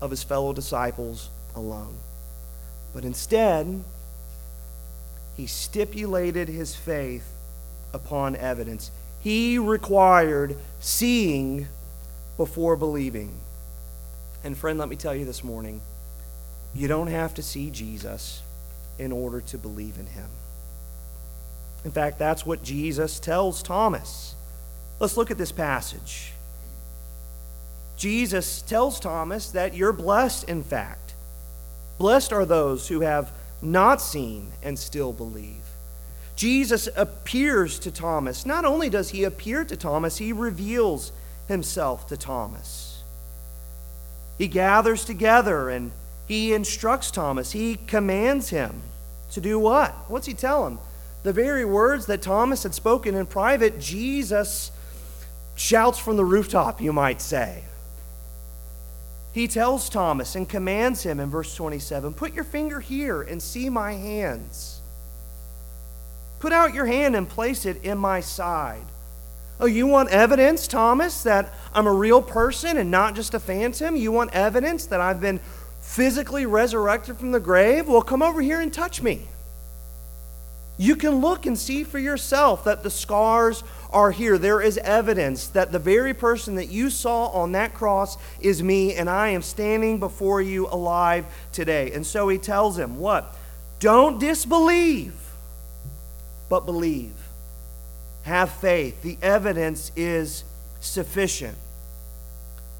of 0.00 0.10
his 0.10 0.22
fellow 0.22 0.52
disciples 0.52 1.30
alone. 1.54 1.96
But 2.92 3.04
instead, 3.04 3.84
he 5.40 5.46
stipulated 5.46 6.50
his 6.50 6.76
faith 6.76 7.24
upon 7.94 8.36
evidence. 8.36 8.90
He 9.20 9.58
required 9.58 10.54
seeing 10.80 11.66
before 12.36 12.76
believing. 12.76 13.32
And, 14.44 14.54
friend, 14.54 14.78
let 14.78 14.90
me 14.90 14.96
tell 14.96 15.14
you 15.14 15.24
this 15.24 15.42
morning 15.42 15.80
you 16.74 16.88
don't 16.88 17.06
have 17.06 17.32
to 17.34 17.42
see 17.42 17.70
Jesus 17.70 18.42
in 18.98 19.12
order 19.12 19.40
to 19.40 19.56
believe 19.56 19.98
in 19.98 20.04
him. 20.04 20.28
In 21.86 21.90
fact, 21.90 22.18
that's 22.18 22.44
what 22.44 22.62
Jesus 22.62 23.18
tells 23.18 23.62
Thomas. 23.62 24.34
Let's 24.98 25.16
look 25.16 25.30
at 25.30 25.38
this 25.38 25.52
passage. 25.52 26.34
Jesus 27.96 28.60
tells 28.60 29.00
Thomas 29.00 29.52
that 29.52 29.72
you're 29.72 29.94
blessed, 29.94 30.50
in 30.50 30.62
fact. 30.62 31.14
Blessed 31.96 32.30
are 32.34 32.44
those 32.44 32.88
who 32.88 33.00
have 33.00 33.32
not 33.62 34.00
seen 34.00 34.52
and 34.62 34.78
still 34.78 35.12
believe. 35.12 35.56
Jesus 36.36 36.88
appears 36.96 37.78
to 37.80 37.90
Thomas. 37.90 38.46
Not 38.46 38.64
only 38.64 38.88
does 38.88 39.10
he 39.10 39.24
appear 39.24 39.64
to 39.64 39.76
Thomas, 39.76 40.16
he 40.16 40.32
reveals 40.32 41.12
himself 41.48 42.06
to 42.06 42.16
Thomas. 42.16 43.02
He 44.38 44.48
gathers 44.48 45.04
together 45.04 45.68
and 45.68 45.92
he 46.26 46.54
instructs 46.54 47.10
Thomas. 47.10 47.52
He 47.52 47.76
commands 47.76 48.48
him 48.48 48.80
to 49.32 49.40
do 49.40 49.58
what? 49.58 49.92
What's 50.08 50.26
he 50.26 50.32
tell 50.32 50.66
him? 50.66 50.78
The 51.22 51.32
very 51.32 51.64
words 51.66 52.06
that 52.06 52.22
Thomas 52.22 52.62
had 52.62 52.74
spoken 52.74 53.14
in 53.14 53.26
private, 53.26 53.78
Jesus 53.78 54.70
shouts 55.56 55.98
from 55.98 56.16
the 56.16 56.24
rooftop, 56.24 56.80
you 56.80 56.92
might 56.92 57.20
say. 57.20 57.64
He 59.32 59.46
tells 59.46 59.88
Thomas 59.88 60.34
and 60.34 60.48
commands 60.48 61.02
him 61.02 61.20
in 61.20 61.30
verse 61.30 61.54
27 61.54 62.14
Put 62.14 62.34
your 62.34 62.44
finger 62.44 62.80
here 62.80 63.22
and 63.22 63.40
see 63.40 63.68
my 63.68 63.92
hands. 63.92 64.80
Put 66.40 66.52
out 66.52 66.74
your 66.74 66.86
hand 66.86 67.14
and 67.14 67.28
place 67.28 67.66
it 67.66 67.84
in 67.84 67.98
my 67.98 68.20
side. 68.20 68.84
Oh, 69.60 69.66
you 69.66 69.86
want 69.86 70.08
evidence, 70.08 70.66
Thomas, 70.66 71.22
that 71.24 71.52
I'm 71.74 71.86
a 71.86 71.92
real 71.92 72.22
person 72.22 72.78
and 72.78 72.90
not 72.90 73.14
just 73.14 73.34
a 73.34 73.40
phantom? 73.40 73.94
You 73.94 74.10
want 74.10 74.32
evidence 74.32 74.86
that 74.86 75.02
I've 75.02 75.20
been 75.20 75.38
physically 75.80 76.46
resurrected 76.46 77.18
from 77.18 77.32
the 77.32 77.40
grave? 77.40 77.86
Well, 77.86 78.00
come 78.00 78.22
over 78.22 78.40
here 78.40 78.60
and 78.60 78.72
touch 78.72 79.02
me. 79.02 79.28
You 80.78 80.96
can 80.96 81.20
look 81.20 81.44
and 81.44 81.58
see 81.58 81.84
for 81.84 81.98
yourself 81.98 82.64
that 82.64 82.82
the 82.82 82.88
scars 82.88 83.62
are 83.92 84.10
here. 84.10 84.38
There 84.38 84.60
is 84.60 84.78
evidence 84.78 85.48
that 85.48 85.72
the 85.72 85.78
very 85.78 86.14
person 86.14 86.56
that 86.56 86.68
you 86.68 86.90
saw 86.90 87.26
on 87.28 87.52
that 87.52 87.74
cross 87.74 88.16
is 88.40 88.62
me, 88.62 88.94
and 88.94 89.08
I 89.08 89.28
am 89.28 89.42
standing 89.42 89.98
before 89.98 90.40
you 90.40 90.66
alive 90.68 91.26
today. 91.52 91.92
And 91.92 92.06
so 92.06 92.28
he 92.28 92.38
tells 92.38 92.78
him, 92.78 92.98
What? 92.98 93.34
Don't 93.78 94.18
disbelieve, 94.18 95.14
but 96.48 96.66
believe. 96.66 97.14
Have 98.22 98.50
faith. 98.50 99.02
The 99.02 99.16
evidence 99.22 99.90
is 99.96 100.44
sufficient. 100.80 101.56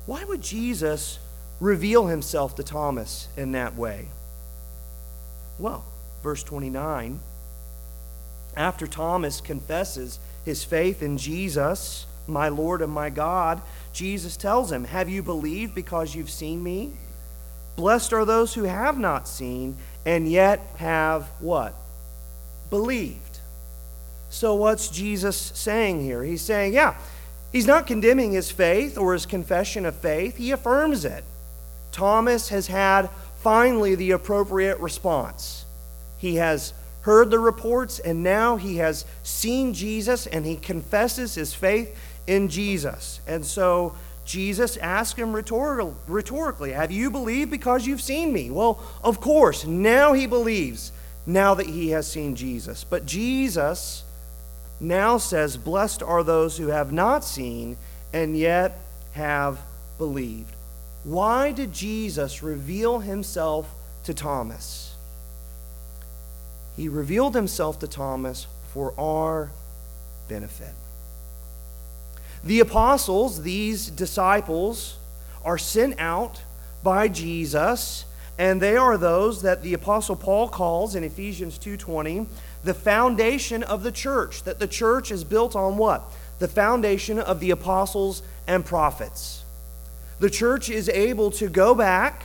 Why 0.05 0.25
would 0.25 0.43
Jesus 0.43 1.19
reveal 1.59 2.07
himself 2.07 2.57
to 2.57 2.63
Thomas 2.63 3.29
in 3.37 3.53
that 3.53 3.75
way? 3.77 4.09
Well, 5.59 5.85
verse 6.23 6.43
29 6.43 7.21
after 8.57 8.87
Thomas 8.87 9.41
confesses 9.41 10.19
his 10.45 10.65
faith 10.65 11.03
in 11.03 11.19
Jesus, 11.19 12.07
my 12.27 12.49
Lord 12.49 12.83
and 12.83 12.93
my 12.93 13.11
God, 13.11 13.61
Jesus 13.93 14.37
tells 14.37 14.71
him, 14.71 14.85
Have 14.85 15.09
you 15.09 15.23
believed 15.23 15.75
because 15.75 16.15
you've 16.15 16.31
seen 16.31 16.63
me? 16.63 16.93
Blessed 17.77 18.13
are 18.13 18.25
those 18.25 18.55
who 18.55 18.65
have 18.65 18.99
not 18.99 19.29
seen 19.29 19.77
and 20.05 20.31
yet 20.31 20.61
have 20.77 21.29
what? 21.41 21.75
Believed. 22.69 23.39
So, 24.29 24.55
what's 24.55 24.89
Jesus 24.89 25.37
saying 25.37 26.03
here? 26.03 26.23
He's 26.23 26.43
saying, 26.43 26.73
Yeah, 26.73 26.97
he's 27.53 27.67
not 27.67 27.87
condemning 27.87 28.33
his 28.33 28.51
faith 28.51 28.97
or 28.97 29.13
his 29.13 29.27
confession 29.27 29.85
of 29.85 29.97
faith, 29.97 30.37
he 30.37 30.53
affirms 30.53 31.05
it. 31.05 31.25
Thomas 31.93 32.51
has 32.51 32.69
had 32.69 33.11
finally 33.43 33.95
the 33.95 34.13
appropriate 34.13 34.79
response. 34.79 35.65
He 36.19 36.37
has 36.37 36.73
heard 37.03 37.31
the 37.31 37.39
reports, 37.39 37.99
and 37.99 38.23
now 38.23 38.57
he 38.57 38.77
has 38.77 39.05
seen 39.23 39.73
Jesus 39.73 40.27
and 40.27 40.45
he 40.45 40.57
confesses 40.57 41.35
his 41.35 41.55
faith 41.55 41.97
in 42.27 42.49
Jesus. 42.49 43.21
And 43.27 43.45
so 43.45 43.95
Jesus 44.25 44.77
asked 44.77 45.19
him 45.19 45.33
rhetorically, 45.33 46.73
Have 46.73 46.93
you 46.93 47.11
believed 47.11 47.51
because 47.51 47.87
you've 47.87 48.03
seen 48.03 48.33
me? 48.33 48.51
Well, 48.51 48.83
of 49.03 49.21
course, 49.21 49.65
now 49.65 50.13
he 50.13 50.27
believes, 50.27 50.93
now 51.27 51.55
that 51.55 51.67
he 51.67 51.91
has 51.91 52.07
seen 52.07 52.37
Jesus. 52.37 52.85
But 52.85 53.07
Jesus 53.07 54.05
now 54.79 55.19
says, 55.19 55.57
Blessed 55.57 56.03
are 56.03 56.23
those 56.23 56.57
who 56.57 56.69
have 56.69 56.93
not 56.93 57.25
seen 57.25 57.77
and 58.13 58.37
yet 58.37 58.79
have 59.13 59.59
believed. 59.99 60.55
Why 61.03 61.53
did 61.53 61.73
Jesus 61.73 62.43
reveal 62.43 63.01
himself 63.01 63.75
to 64.05 64.15
Thomas? 64.15 64.90
He 66.81 66.89
revealed 66.89 67.35
himself 67.35 67.79
to 67.81 67.87
Thomas 67.87 68.47
for 68.73 68.99
our 68.99 69.51
benefit. 70.29 70.73
The 72.43 72.61
apostles, 72.61 73.43
these 73.43 73.91
disciples, 73.91 74.97
are 75.45 75.59
sent 75.59 76.01
out 76.01 76.41
by 76.83 77.09
Jesus, 77.09 78.07
and 78.39 78.63
they 78.63 78.79
are 78.79 78.97
those 78.97 79.43
that 79.43 79.63
the 79.63 79.75
apostle 79.75 80.17
Paul 80.17 80.49
calls 80.49 80.95
in 80.95 81.05
Ephesians 81.05 81.59
2:20 81.59 82.27
the 82.65 82.73
foundation 82.73 83.63
of 83.63 83.83
the 83.83 83.93
church. 83.93 84.45
That 84.45 84.59
the 84.59 84.67
church 84.67 85.11
is 85.11 85.23
built 85.23 85.55
on 85.55 85.77
what? 85.77 86.11
The 86.39 86.49
foundation 86.49 87.19
of 87.19 87.41
the 87.41 87.51
apostles 87.51 88.23
and 88.47 88.65
prophets. 88.65 89.45
The 90.19 90.31
church 90.31 90.71
is 90.71 90.89
able 90.89 91.31
to 91.33 91.51
go 91.51 91.75
back 91.75 92.23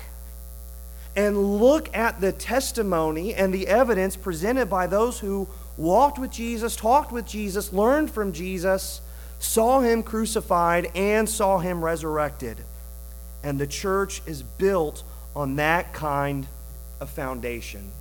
and 1.16 1.60
look 1.60 1.96
at 1.96 2.20
the 2.20 2.32
testimony 2.32 3.34
and 3.34 3.54
the 3.54 3.68
evidence 3.68 4.16
presented 4.16 4.70
by 4.70 4.88
those 4.88 5.20
who 5.20 5.48
walked 5.78 6.20
with 6.20 6.32
Jesus, 6.32 6.76
talked 6.76 7.12
with 7.12 7.26
Jesus, 7.26 7.72
learned 7.72 8.12
from 8.12 8.34
Jesus, 8.34 9.02
saw 9.40 9.80
him 9.80 10.04
crucified, 10.04 10.92
and 10.96 11.28
saw 11.28 11.60
him 11.60 11.84
resurrected. 11.84 12.58
And 13.44 13.60
the 13.60 13.68
church 13.68 14.22
is 14.26 14.42
built 14.44 15.04
on 15.36 15.58
that 15.58 15.94
kind 15.94 16.48
of 17.00 17.10
foundation. 17.10 17.92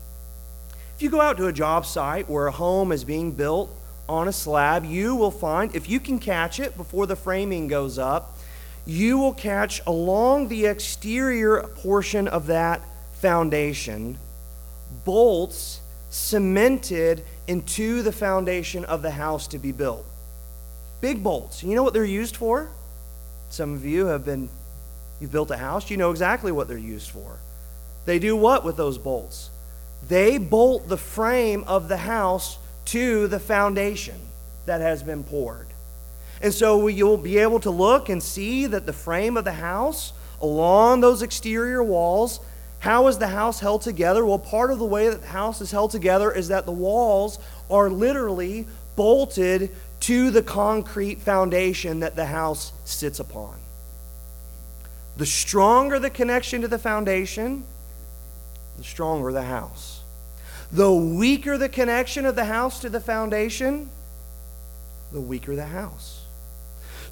If 0.97 1.03
you 1.03 1.11
go 1.11 1.21
out 1.21 1.37
to 1.39 1.47
a 1.47 1.53
job 1.53 1.87
site 1.87 2.29
where 2.29 2.47
a 2.47 2.53
home 2.53 2.93
is 2.93 3.05
being 3.05 3.33
built 3.33 3.77
on 4.09 4.29
a 4.29 4.33
slab, 4.33 4.85
you 4.85 5.15
will 5.17 5.31
find, 5.31 5.75
if 5.75 5.89
you 5.89 5.99
can 5.99 6.19
catch 6.19 6.61
it 6.61 6.77
before 6.77 7.07
the 7.07 7.17
framing 7.17 7.69
goes 7.69 7.99
up, 7.99 8.39
you 8.87 9.19
will 9.19 9.35
catch 9.35 9.83
along 9.87 10.49
the 10.49 10.67
exterior 10.67 11.63
portion 11.63 12.29
of 12.29 12.47
that 12.47 12.81
foundation, 13.25 14.19
bolts 15.07 15.81
cemented 16.11 17.25
into 17.47 18.03
the 18.03 18.13
foundation 18.13 18.85
of 18.85 19.01
the 19.01 19.13
house 19.13 19.47
to 19.47 19.59
be 19.59 19.73
built. 19.73 20.05
Big 21.01 21.23
bolts. 21.23 21.63
You 21.63 21.75
know 21.75 21.83
what 21.83 21.95
they're 21.95 22.05
used 22.05 22.37
for? 22.37 22.69
Some 23.49 23.73
of 23.73 23.87
you 23.87 24.09
have 24.09 24.27
been, 24.27 24.51
you've 25.21 25.33
built 25.33 25.51
a 25.51 25.57
house, 25.57 25.89
you 25.89 25.97
know 25.97 26.11
exactly 26.11 26.53
what 26.53 26.69
they're 26.69 26.77
used 26.77 27.09
for. 27.09 27.39
They 28.05 28.19
do 28.19 28.37
what 28.37 28.63
with 28.63 28.77
those 28.77 28.99
bolts? 28.99 29.49
They 30.07 30.37
bolt 30.37 30.87
the 30.91 30.99
frame 30.99 31.65
of 31.67 31.89
the 31.89 31.97
house 31.97 32.59
to 32.93 33.27
the 33.29 33.41
foundation 33.41 34.21
that 34.67 34.83
has 34.83 35.03
been 35.03 35.25
poured. 35.25 35.69
And 36.43 36.53
so 36.53 36.89
you'll 36.89 37.17
be 37.17 37.39
able 37.39 37.61
to 37.61 37.71
look 37.71 38.11
and 38.11 38.23
see 38.23 38.67
that 38.67 38.85
the 38.85 38.93
frame 38.93 39.39
of 39.39 39.45
the 39.45 39.53
house 39.53 40.13
along 40.43 41.01
those 41.01 41.23
exterior 41.23 41.83
walls 41.83 42.41
how 42.85 43.07
is 43.07 43.17
the 43.17 43.29
house 43.29 43.61
held 43.61 43.81
together? 43.81 44.27
Well, 44.27 44.39
part 44.39 44.71
of 44.71 44.79
the 44.79 44.85
way 44.85 45.09
that 45.09 45.23
the 45.23 45.29
house 45.29 45.63
is 45.63 45.71
held 45.71 45.91
together 45.91 46.31
is 46.31 46.49
that 46.49 46.67
the 46.67 46.73
walls 46.73 47.39
are 47.71 47.89
literally 47.89 48.67
bolted 48.95 49.71
to 50.01 50.31
the 50.31 50.43
concrete 50.43 51.23
foundation 51.23 52.01
that 52.01 52.15
the 52.15 52.27
house 52.27 52.75
sits 52.85 53.21
upon. 53.21 53.57
The 55.17 55.25
stronger 55.25 55.99
the 55.99 56.11
connection 56.11 56.61
to 56.61 56.69
the 56.69 56.79
foundation, 56.79 57.65
the 58.77 58.85
stronger 58.85 59.33
the 59.33 59.45
house. 59.45 60.03
The 60.71 60.93
weaker 60.93 61.57
the 61.57 61.71
connection 61.71 62.27
of 62.27 62.37
the 62.37 62.45
house 62.45 62.81
to 62.81 62.91
the 62.91 63.01
foundation, 63.01 63.89
the 65.11 65.23
weaker 65.23 65.57
the 65.57 65.65
house. 65.65 66.24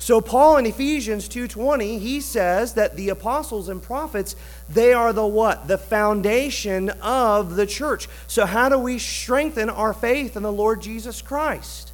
So 0.02 0.20
Paul 0.20 0.56
in 0.56 0.66
Ephesians 0.66 1.28
2:20, 1.28 2.00
he 2.00 2.20
says 2.20 2.74
that 2.74 2.96
the 2.96 3.10
apostles 3.10 3.68
and 3.68 3.80
prophets, 3.80 4.34
they 4.68 4.92
are 4.92 5.12
the 5.12 5.24
what? 5.24 5.68
The 5.68 5.78
foundation 5.78 6.90
of 7.00 7.54
the 7.54 7.66
church. 7.66 8.08
So 8.26 8.44
how 8.44 8.68
do 8.68 8.80
we 8.80 8.98
strengthen 8.98 9.70
our 9.70 9.94
faith 9.94 10.36
in 10.36 10.42
the 10.42 10.50
Lord 10.50 10.82
Jesus 10.82 11.22
Christ? 11.22 11.92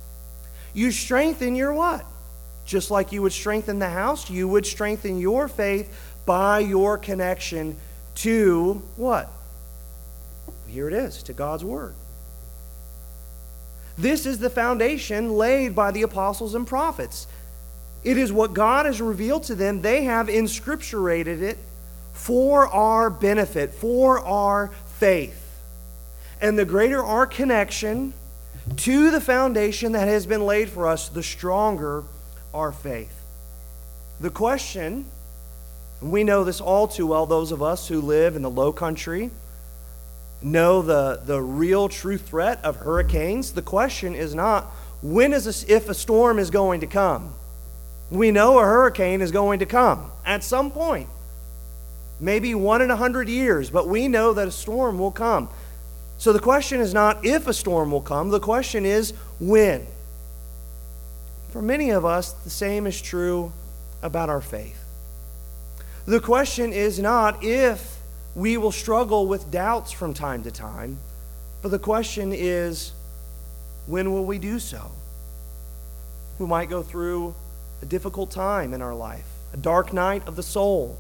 You 0.72 0.90
strengthen 0.90 1.54
your 1.54 1.74
what? 1.74 2.06
Just 2.64 2.90
like 2.90 3.12
you 3.12 3.20
would 3.20 3.34
strengthen 3.34 3.78
the 3.78 3.90
house, 3.90 4.30
you 4.30 4.48
would 4.48 4.64
strengthen 4.64 5.18
your 5.18 5.46
faith 5.46 5.94
by 6.24 6.60
your 6.60 6.96
connection 6.96 7.76
to 8.14 8.82
what? 8.96 9.30
Here 10.66 10.88
it 10.88 10.94
is, 10.94 11.22
to 11.24 11.34
God's 11.34 11.62
word. 11.62 11.94
This 13.98 14.24
is 14.24 14.38
the 14.38 14.48
foundation 14.48 15.36
laid 15.36 15.74
by 15.74 15.90
the 15.90 16.02
apostles 16.02 16.54
and 16.54 16.66
prophets. 16.66 17.26
It 18.04 18.16
is 18.16 18.32
what 18.32 18.54
God 18.54 18.87
has 18.87 19.00
revealed 19.00 19.44
to 19.44 19.54
them. 19.54 19.82
They 19.82 20.04
have 20.04 20.28
inscripturated 20.28 21.42
it 21.42 21.58
for 22.12 22.66
our 22.68 23.11
benefit, 23.11 23.72
for 23.72 24.20
our 24.20 24.68
faith. 24.98 25.44
And 26.40 26.58
the 26.58 26.64
greater 26.64 27.02
our 27.02 27.26
connection 27.26 28.12
to 28.76 29.11
the 29.11 29.20
foundation 29.20 29.92
that 29.92 30.08
has 30.08 30.26
been 30.26 30.44
laid 30.44 30.68
for 30.68 30.87
us, 30.87 31.08
the 31.08 31.22
stronger 31.22 32.04
our 32.54 32.72
faith. 32.72 33.14
The 34.20 34.30
question, 34.30 35.06
and 36.00 36.12
we 36.12 36.24
know 36.24 36.44
this 36.44 36.61
all 36.61 36.88
too 36.88 37.06
well, 37.06 37.26
those 37.26 37.52
of 37.52 37.62
us 37.62 37.88
who 37.88 38.00
live 38.00 38.37
in 38.37 38.42
the 38.42 38.50
low 38.50 38.72
country 38.72 39.30
know 40.40 40.82
the, 40.82 41.20
the 41.24 41.40
real 41.40 41.88
true 41.88 42.18
threat 42.18 42.61
of 42.64 42.76
hurricanes. 42.76 43.52
The 43.52 43.62
question 43.62 44.14
is 44.14 44.34
not 44.34 44.64
when 45.02 45.32
is 45.32 45.44
this, 45.44 45.64
if 45.64 45.88
a 45.88 45.94
storm 45.94 46.38
is 46.38 46.50
going 46.50 46.80
to 46.80 46.87
come. 46.87 47.34
We 48.10 48.30
know 48.30 48.58
a 48.58 48.64
hurricane 48.64 49.20
is 49.20 49.30
going 49.30 49.58
to 49.58 49.66
come 49.66 50.10
at 50.24 50.44
some 50.44 50.70
point, 50.70 51.08
maybe 52.20 52.54
one 52.54 52.82
in 52.82 52.90
a 52.90 52.96
hundred 52.96 53.28
years, 53.28 53.70
but 53.70 53.88
we 53.88 54.08
know 54.08 54.32
that 54.32 54.48
a 54.48 54.52
storm 54.52 54.98
will 54.98 55.10
come. 55.10 55.48
So 56.18 56.32
the 56.32 56.40
question 56.40 56.80
is 56.80 56.92
not 56.92 57.24
if 57.24 57.46
a 57.46 57.54
storm 57.54 57.90
will 57.90 58.00
come, 58.00 58.30
the 58.30 58.40
question 58.40 58.84
is 58.84 59.12
when. 59.40 59.86
For 61.50 61.62
many 61.62 61.90
of 61.90 62.04
us, 62.04 62.32
the 62.32 62.50
same 62.50 62.86
is 62.86 63.00
true 63.00 63.52
about 64.02 64.28
our 64.28 64.40
faith. 64.40 64.84
The 66.06 66.20
question 66.20 66.72
is 66.72 66.98
not 66.98 67.42
if 67.44 67.98
we 68.34 68.56
will 68.56 68.72
struggle 68.72 69.26
with 69.26 69.50
doubts 69.50 69.92
from 69.92 70.14
time 70.14 70.42
to 70.44 70.50
time, 70.50 70.98
but 71.62 71.70
the 71.70 71.78
question 71.78 72.32
is 72.32 72.92
when 73.86 74.12
will 74.12 74.24
we 74.24 74.38
do 74.38 74.58
so? 74.58 74.90
We 76.38 76.46
might 76.46 76.68
go 76.68 76.82
through 76.82 77.34
a 77.82 77.86
difficult 77.86 78.30
time 78.30 78.74
in 78.74 78.82
our 78.82 78.94
life, 78.94 79.26
a 79.52 79.56
dark 79.56 79.92
night 79.92 80.26
of 80.26 80.36
the 80.36 80.42
soul, 80.42 80.98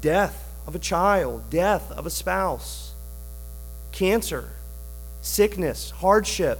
death 0.00 0.48
of 0.66 0.74
a 0.74 0.78
child, 0.78 1.50
death 1.50 1.90
of 1.92 2.06
a 2.06 2.10
spouse, 2.10 2.92
cancer, 3.92 4.50
sickness, 5.22 5.90
hardship. 5.90 6.58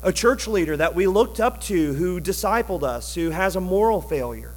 a 0.00 0.12
church 0.12 0.46
leader 0.46 0.76
that 0.76 0.94
we 0.94 1.08
looked 1.08 1.40
up 1.40 1.60
to 1.60 1.92
who 1.94 2.20
discipled 2.20 2.84
us, 2.84 3.16
who 3.16 3.30
has 3.30 3.56
a 3.56 3.60
moral 3.60 4.00
failure. 4.00 4.52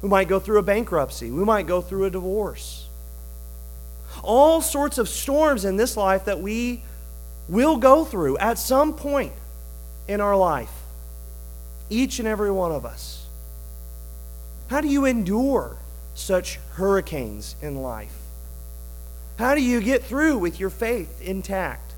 We 0.00 0.08
might 0.08 0.28
go 0.28 0.40
through 0.40 0.58
a 0.58 0.62
bankruptcy. 0.62 1.30
We 1.30 1.44
might 1.44 1.66
go 1.66 1.82
through 1.82 2.06
a 2.06 2.10
divorce. 2.10 2.88
All 4.22 4.62
sorts 4.62 4.96
of 4.96 5.08
storms 5.08 5.64
in 5.64 5.76
this 5.76 5.96
life 5.96 6.24
that 6.24 6.40
we 6.40 6.82
will 7.48 7.76
go 7.76 8.04
through 8.04 8.38
at 8.38 8.58
some 8.58 8.94
point 8.94 9.32
in 10.08 10.20
our 10.20 10.36
life. 10.36 10.72
Each 11.90 12.18
and 12.18 12.28
every 12.28 12.50
one 12.50 12.72
of 12.72 12.86
us. 12.86 13.26
How 14.68 14.80
do 14.80 14.88
you 14.88 15.04
endure 15.04 15.76
such 16.14 16.58
hurricanes 16.74 17.56
in 17.60 17.82
life? 17.82 18.16
How 19.38 19.54
do 19.54 19.62
you 19.62 19.80
get 19.80 20.04
through 20.04 20.38
with 20.38 20.60
your 20.60 20.70
faith 20.70 21.20
intact? 21.20 21.92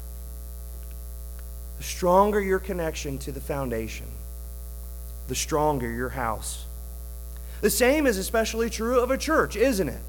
The 1.78 1.84
stronger 1.84 2.40
your 2.40 2.58
connection 2.58 3.18
to 3.18 3.32
the 3.32 3.40
foundation, 3.40 4.06
the 5.28 5.34
stronger 5.34 5.90
your 5.90 6.10
house. 6.10 6.64
The 7.60 7.70
same 7.70 8.06
is 8.06 8.18
especially 8.18 8.70
true 8.70 9.00
of 9.00 9.10
a 9.10 9.18
church, 9.18 9.56
isn't 9.56 9.88
it? 9.88 10.00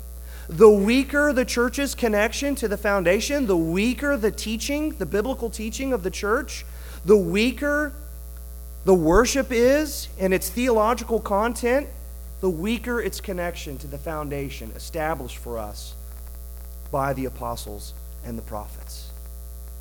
The 0.47 0.69
weaker 0.69 1.34
the 1.34 1.45
church's 1.45 1.95
connection 1.95 2.53
to 2.55 2.67
the 2.67 2.77
foundation, 2.77 3.47
the 3.47 3.58
weaker 3.58 4.15
the 4.15 4.31
teaching, 4.31 4.91
the 4.91 5.05
biblical 5.05 5.49
teaching 5.49 5.91
of 5.91 6.03
the 6.03 6.12
church, 6.12 6.65
the 7.06 7.18
weaker 7.18 7.94
the 8.86 8.94
worship 8.94 9.48
is 9.50 10.08
and 10.20 10.32
its 10.32 10.48
theological 10.48 11.20
content, 11.20 11.88
the 12.39 12.50
weaker 12.50 13.02
its 13.02 13.20
connection 13.20 13.80
to 13.80 13.88
the 13.88 13.98
foundation 13.98 14.72
established 14.76 15.38
for 15.38 15.58
us 15.58 15.96
by 16.91 17.12
the 17.13 17.26
apostles 17.26 17.96
and 18.24 18.38
the 18.38 18.44
prophets. 18.44 19.10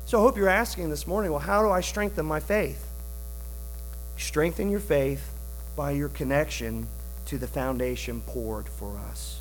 So 0.05 0.17
I 0.17 0.21
hope 0.21 0.37
you're 0.37 0.49
asking 0.49 0.89
this 0.89 1.05
morning 1.05 1.31
well, 1.31 1.39
how 1.39 1.61
do 1.61 1.69
I 1.69 1.81
strengthen 1.81 2.25
my 2.25 2.39
faith? 2.39 2.83
Strengthen 4.17 4.71
your 4.71 4.79
faith 4.79 5.31
by 5.75 5.91
your 5.91 6.09
connection 6.09 6.87
to 7.27 7.37
the 7.37 7.47
foundation 7.47 8.21
poured 8.21 8.67
for 8.67 8.97
us. 9.11 9.39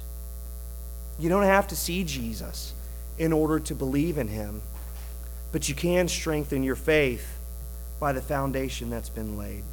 You 1.18 1.30
don't 1.30 1.44
have 1.44 1.68
to 1.68 1.76
see 1.76 2.04
Jesus 2.04 2.74
in 3.18 3.32
order 3.32 3.58
to 3.60 3.74
believe 3.74 4.18
in 4.18 4.28
him, 4.28 4.60
but 5.52 5.70
you 5.70 5.74
can 5.74 6.08
strengthen 6.08 6.62
your 6.62 6.76
faith 6.76 7.38
by 7.98 8.12
the 8.12 8.20
foundation 8.20 8.90
that's 8.90 9.08
been 9.08 9.36
laid. 9.36 9.64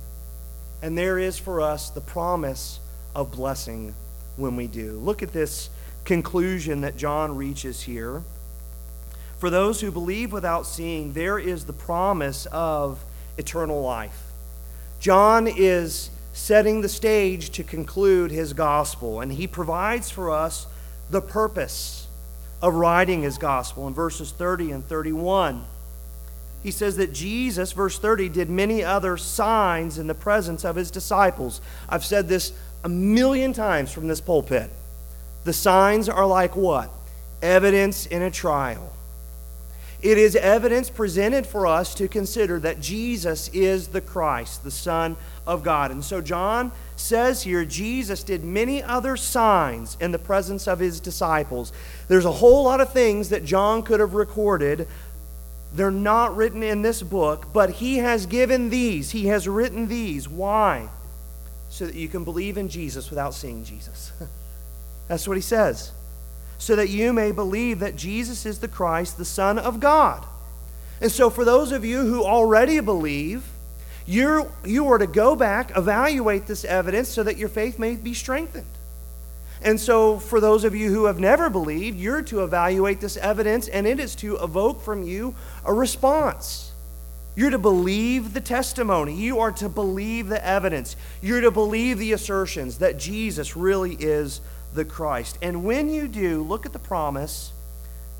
And 0.81 0.97
there 0.97 1.19
is 1.19 1.37
for 1.37 1.61
us 1.61 1.89
the 1.89 2.01
promise 2.01 2.79
of 3.15 3.31
blessing 3.31 3.93
when 4.37 4.55
we 4.55 4.67
do. 4.67 4.93
Look 4.93 5.21
at 5.21 5.33
this 5.33 5.69
conclusion 6.05 6.81
that 6.81 6.97
John 6.97 7.35
reaches 7.35 7.81
here. 7.81 8.23
For 9.37 9.49
those 9.49 9.81
who 9.81 9.91
believe 9.91 10.31
without 10.31 10.65
seeing, 10.65 11.13
there 11.13 11.39
is 11.39 11.65
the 11.65 11.73
promise 11.73 12.45
of 12.47 13.03
eternal 13.37 13.81
life. 13.81 14.31
John 14.99 15.47
is 15.47 16.09
setting 16.33 16.81
the 16.81 16.89
stage 16.89 17.49
to 17.51 17.63
conclude 17.63 18.31
his 18.31 18.53
gospel, 18.53 19.19
and 19.19 19.31
he 19.31 19.47
provides 19.47 20.09
for 20.09 20.31
us 20.31 20.67
the 21.09 21.21
purpose 21.21 22.07
of 22.61 22.75
writing 22.75 23.23
his 23.23 23.37
gospel 23.37 23.87
in 23.87 23.93
verses 23.93 24.31
30 24.31 24.71
and 24.71 24.85
31. 24.85 25.65
He 26.63 26.71
says 26.71 26.97
that 26.97 27.13
Jesus, 27.13 27.71
verse 27.71 27.97
30, 27.97 28.29
did 28.29 28.49
many 28.49 28.83
other 28.83 29.17
signs 29.17 29.97
in 29.97 30.07
the 30.07 30.13
presence 30.13 30.63
of 30.63 30.75
his 30.75 30.91
disciples. 30.91 31.59
I've 31.89 32.05
said 32.05 32.27
this 32.27 32.53
a 32.83 32.89
million 32.89 33.53
times 33.53 33.91
from 33.91 34.07
this 34.07 34.21
pulpit. 34.21 34.69
The 35.43 35.53
signs 35.53 36.07
are 36.07 36.25
like 36.25 36.55
what? 36.55 36.91
Evidence 37.41 38.05
in 38.05 38.21
a 38.21 38.29
trial. 38.29 38.93
It 40.01 40.17
is 40.17 40.35
evidence 40.35 40.89
presented 40.89 41.45
for 41.45 41.67
us 41.67 41.93
to 41.95 42.07
consider 42.07 42.59
that 42.61 42.79
Jesus 42.79 43.49
is 43.49 43.89
the 43.89 44.01
Christ, 44.01 44.63
the 44.63 44.71
Son 44.71 45.15
of 45.45 45.61
God. 45.63 45.91
And 45.91 46.03
so 46.03 46.21
John 46.21 46.71
says 46.95 47.43
here 47.43 47.65
Jesus 47.65 48.23
did 48.23 48.43
many 48.43 48.81
other 48.81 49.15
signs 49.15 49.97
in 49.99 50.11
the 50.11 50.19
presence 50.19 50.67
of 50.67 50.79
his 50.79 50.99
disciples. 50.99 51.71
There's 52.07 52.25
a 52.25 52.31
whole 52.31 52.63
lot 52.63 52.81
of 52.81 52.91
things 52.91 53.29
that 53.29 53.45
John 53.45 53.83
could 53.83 53.99
have 53.99 54.15
recorded. 54.15 54.87
They're 55.73 55.91
not 55.91 56.35
written 56.35 56.63
in 56.63 56.81
this 56.81 57.01
book, 57.01 57.47
but 57.53 57.69
he 57.69 57.97
has 57.97 58.25
given 58.25 58.69
these. 58.69 59.11
He 59.11 59.27
has 59.27 59.47
written 59.47 59.87
these. 59.87 60.27
Why? 60.27 60.89
So 61.69 61.85
that 61.85 61.95
you 61.95 62.09
can 62.09 62.23
believe 62.23 62.57
in 62.57 62.67
Jesus 62.67 63.09
without 63.09 63.33
seeing 63.33 63.63
Jesus. 63.63 64.11
That's 65.07 65.27
what 65.27 65.37
he 65.37 65.41
says. 65.41 65.91
So 66.57 66.75
that 66.75 66.89
you 66.89 67.13
may 67.13 67.31
believe 67.31 67.79
that 67.79 67.95
Jesus 67.95 68.45
is 68.45 68.59
the 68.59 68.67
Christ, 68.67 69.17
the 69.17 69.25
Son 69.25 69.57
of 69.57 69.79
God. 69.79 70.25
And 70.99 71.11
so, 71.11 71.29
for 71.31 71.43
those 71.43 71.71
of 71.71 71.83
you 71.83 72.01
who 72.01 72.23
already 72.23 72.79
believe, 72.79 73.43
you're, 74.05 74.51
you 74.63 74.87
are 74.91 74.99
to 74.99 75.07
go 75.07 75.35
back, 75.35 75.75
evaluate 75.75 76.45
this 76.45 76.63
evidence 76.63 77.09
so 77.09 77.23
that 77.23 77.37
your 77.37 77.49
faith 77.49 77.79
may 77.79 77.95
be 77.95 78.13
strengthened. 78.13 78.67
And 79.63 79.79
so, 79.79 80.17
for 80.17 80.39
those 80.39 80.63
of 80.63 80.73
you 80.73 80.91
who 80.91 81.05
have 81.05 81.19
never 81.19 81.49
believed, 81.49 81.99
you're 81.99 82.23
to 82.23 82.43
evaluate 82.43 82.99
this 82.99 83.15
evidence, 83.17 83.67
and 83.67 83.85
it 83.85 83.99
is 83.99 84.15
to 84.15 84.37
evoke 84.37 84.81
from 84.81 85.03
you 85.03 85.35
a 85.63 85.73
response. 85.73 86.71
You're 87.35 87.51
to 87.51 87.59
believe 87.59 88.33
the 88.33 88.41
testimony. 88.41 89.13
You 89.15 89.39
are 89.39 89.51
to 89.53 89.69
believe 89.69 90.27
the 90.27 90.45
evidence. 90.45 90.95
You're 91.21 91.41
to 91.41 91.51
believe 91.51 91.97
the 91.97 92.11
assertions 92.13 92.79
that 92.79 92.97
Jesus 92.97 93.55
really 93.55 93.95
is 93.95 94.41
the 94.73 94.83
Christ. 94.83 95.37
And 95.41 95.63
when 95.63 95.89
you 95.89 96.07
do, 96.07 96.43
look 96.43 96.65
at 96.65 96.73
the 96.73 96.79
promise 96.79 97.51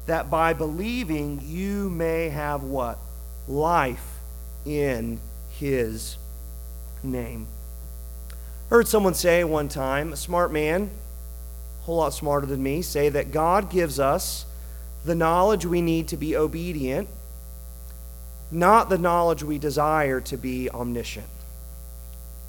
that 0.06 0.30
by 0.30 0.54
believing 0.54 1.42
you 1.44 1.90
may 1.90 2.30
have 2.30 2.64
what? 2.64 3.00
Life 3.48 4.20
in 4.66 5.20
his 5.52 6.18
name. 7.04 7.48
Heard 8.70 8.88
someone 8.88 9.14
say 9.14 9.44
one 9.44 9.68
time, 9.68 10.14
a 10.14 10.18
smart 10.18 10.54
man, 10.54 10.90
whole 11.82 11.98
lot 11.98 12.14
smarter 12.14 12.46
than 12.46 12.62
me, 12.62 12.82
say 12.82 13.10
that 13.10 13.32
God 13.32 13.70
gives 13.70 14.00
us 14.00 14.46
the 15.04 15.16
knowledge 15.16 15.66
we 15.66 15.82
need 15.82 16.08
to 16.10 16.18
be 16.18 16.36
obedient, 16.36 17.08
not 18.52 18.90
the 18.90 18.98
knowledge 18.98 19.44
we 19.44 19.58
desire 19.58 20.22
to 20.22 20.38
be 20.38 20.70
omniscient. 20.70 21.28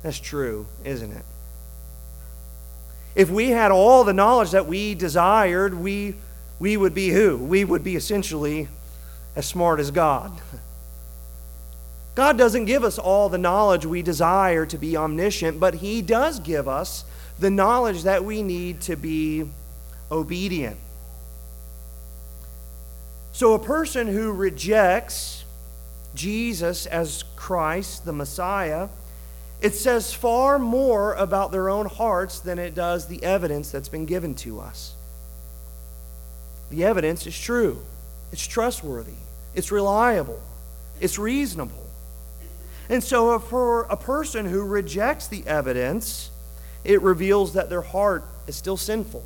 That's 0.03 0.19
true, 0.19 0.67
isn't 0.85 1.13
it? 1.13 1.25
If 3.15 3.31
we 3.31 3.51
had 3.51 3.71
all 3.71 4.05
the 4.05 4.13
knowledge 4.13 4.51
that 4.51 4.67
we 4.67 4.95
desired, 4.95 5.75
we, 5.75 6.15
we 6.59 6.77
would 6.77 6.95
be 6.95 7.11
who? 7.11 7.37
We 7.37 7.65
would 7.65 7.85
be 7.85 7.97
essentially 7.97 8.69
as 9.37 9.47
smart 9.47 9.81
as 9.81 9.91
God. 9.91 10.33
God 12.15 12.37
doesn't 12.37 12.67
give 12.67 12.85
us 12.85 12.99
all 12.99 13.29
the 13.29 13.39
knowledge 13.39 13.87
we 13.87 14.03
desire 14.03 14.67
to 14.67 14.77
be 14.77 14.97
omniscient, 14.97 15.59
but 15.59 15.77
He 15.77 16.03
does 16.03 16.41
give 16.41 16.69
us 16.69 17.05
the 17.39 17.51
knowledge 17.51 18.03
that 18.03 18.25
we 18.25 18.43
need 18.43 18.81
to 18.83 18.97
be 18.97 19.49
obedient. 20.11 20.77
So, 23.33 23.55
a 23.55 23.59
person 23.59 24.07
who 24.07 24.31
rejects 24.33 25.45
Jesus 26.15 26.87
as 26.87 27.25
Christ, 27.35 28.05
the 28.05 28.13
Messiah, 28.13 28.89
it 29.63 29.75
says 29.75 30.13
far 30.13 30.59
more 30.59 31.15
about 31.15 31.53
their 31.53 31.71
own 31.71 31.87
hearts 31.87 32.41
than 32.41 32.59
it 32.59 32.75
does 32.75 33.07
the 33.07 33.23
evidence 33.23 33.71
that's 33.71 33.89
been 33.89 34.07
given 34.07 34.35
to 34.37 34.61
us. 34.61 34.95
The 36.71 36.85
evidence 36.85 37.27
is 37.27 37.39
true, 37.39 37.83
it's 38.33 38.47
trustworthy, 38.47 39.13
it's 39.55 39.73
reliable, 39.73 40.43
it's 41.01 41.19
reasonable. 41.19 41.87
And 42.89 43.03
so, 43.03 43.39
for 43.39 43.85
a 43.85 43.97
person 43.97 44.45
who 44.47 44.63
rejects 44.63 45.29
the 45.29 45.47
evidence, 45.47 46.31
it 46.85 47.01
reveals 47.03 47.55
that 47.55 47.71
their 47.71 47.83
heart 47.83 48.25
is 48.47 48.57
still 48.57 48.77
sinful, 48.77 49.25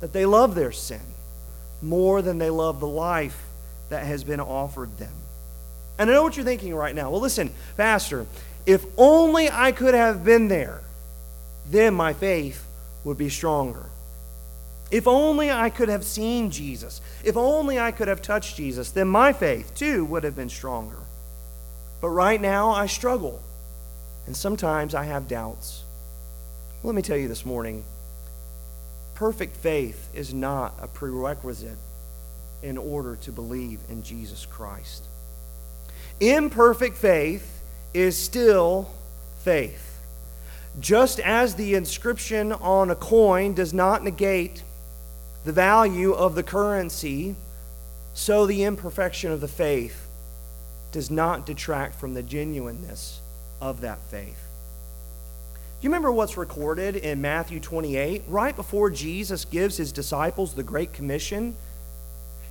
that 0.00 0.12
they 0.12 0.26
love 0.26 0.54
their 0.54 0.72
sin 0.72 1.00
more 1.80 2.22
than 2.22 2.38
they 2.38 2.50
love 2.50 2.80
the 2.80 2.86
life 2.86 3.44
that 3.88 4.04
has 4.04 4.24
been 4.24 4.40
offered 4.40 4.96
them. 4.98 5.12
And 5.98 6.10
I 6.10 6.14
know 6.14 6.22
what 6.22 6.36
you're 6.36 6.44
thinking 6.44 6.74
right 6.74 6.94
now. 6.94 7.10
Well, 7.10 7.20
listen, 7.20 7.52
Pastor, 7.76 8.26
if 8.66 8.84
only 8.96 9.50
I 9.50 9.72
could 9.72 9.94
have 9.94 10.24
been 10.24 10.48
there, 10.48 10.80
then 11.70 11.94
my 11.94 12.12
faith 12.12 12.66
would 13.04 13.18
be 13.18 13.28
stronger. 13.28 13.86
If 14.90 15.08
only 15.08 15.50
I 15.50 15.70
could 15.70 15.88
have 15.88 16.04
seen 16.04 16.50
Jesus, 16.50 17.00
if 17.24 17.36
only 17.36 17.78
I 17.78 17.92
could 17.92 18.08
have 18.08 18.20
touched 18.20 18.56
Jesus, 18.56 18.90
then 18.90 19.08
my 19.08 19.32
faith 19.32 19.74
too 19.74 20.04
would 20.04 20.24
have 20.24 20.36
been 20.36 20.50
stronger. 20.50 20.98
But 22.00 22.10
right 22.10 22.40
now, 22.40 22.70
I 22.70 22.86
struggle. 22.86 23.40
And 24.26 24.36
sometimes 24.36 24.94
I 24.94 25.04
have 25.04 25.28
doubts. 25.28 25.81
Let 26.84 26.96
me 26.96 27.02
tell 27.02 27.16
you 27.16 27.28
this 27.28 27.46
morning 27.46 27.84
perfect 29.14 29.56
faith 29.56 30.08
is 30.14 30.34
not 30.34 30.74
a 30.80 30.88
prerequisite 30.88 31.78
in 32.60 32.76
order 32.76 33.14
to 33.16 33.30
believe 33.30 33.78
in 33.88 34.02
Jesus 34.02 34.46
Christ. 34.46 35.04
Imperfect 36.18 36.96
faith 36.96 37.62
is 37.94 38.16
still 38.16 38.90
faith. 39.44 40.00
Just 40.80 41.20
as 41.20 41.54
the 41.54 41.74
inscription 41.74 42.52
on 42.52 42.90
a 42.90 42.96
coin 42.96 43.54
does 43.54 43.72
not 43.72 44.02
negate 44.02 44.64
the 45.44 45.52
value 45.52 46.12
of 46.12 46.34
the 46.34 46.42
currency, 46.42 47.36
so 48.12 48.44
the 48.44 48.64
imperfection 48.64 49.30
of 49.30 49.40
the 49.40 49.48
faith 49.48 50.08
does 50.90 51.12
not 51.12 51.46
detract 51.46 51.94
from 51.94 52.14
the 52.14 52.22
genuineness 52.24 53.20
of 53.60 53.82
that 53.82 54.00
faith. 54.10 54.41
You 55.82 55.88
remember 55.88 56.12
what's 56.12 56.36
recorded 56.36 56.94
in 56.94 57.20
Matthew 57.20 57.58
28? 57.58 58.22
Right 58.28 58.54
before 58.54 58.88
Jesus 58.88 59.44
gives 59.44 59.76
his 59.76 59.90
disciples 59.90 60.54
the 60.54 60.62
Great 60.62 60.92
Commission, 60.92 61.56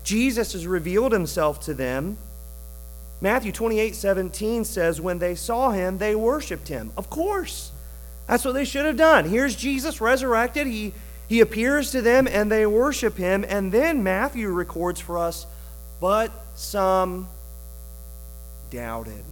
Jesus 0.03 0.51
has 0.51 0.67
revealed 0.67 1.13
himself 1.13 1.61
to 1.61 1.73
them. 1.73 2.17
Matthew 3.21 3.53
28 3.53 3.95
17 3.95 4.65
says, 4.65 4.99
When 4.99 5.19
they 5.19 5.35
saw 5.35 5.71
him, 5.71 5.97
they 5.97 6.13
worshiped 6.13 6.67
him. 6.67 6.91
Of 6.97 7.09
course. 7.09 7.71
That's 8.27 8.43
what 8.43 8.53
they 8.53 8.65
should 8.65 8.85
have 8.85 8.97
done. 8.97 9.29
Here's 9.29 9.55
Jesus 9.55 10.01
resurrected. 10.01 10.67
He, 10.67 10.93
he 11.29 11.39
appears 11.39 11.91
to 11.91 12.01
them 12.01 12.27
and 12.27 12.51
they 12.51 12.65
worship 12.65 13.15
him. 13.15 13.45
And 13.47 13.71
then 13.71 14.03
Matthew 14.03 14.49
records 14.49 14.99
for 14.99 15.17
us, 15.17 15.45
But 16.01 16.33
some 16.55 17.29
doubted. 18.71 19.23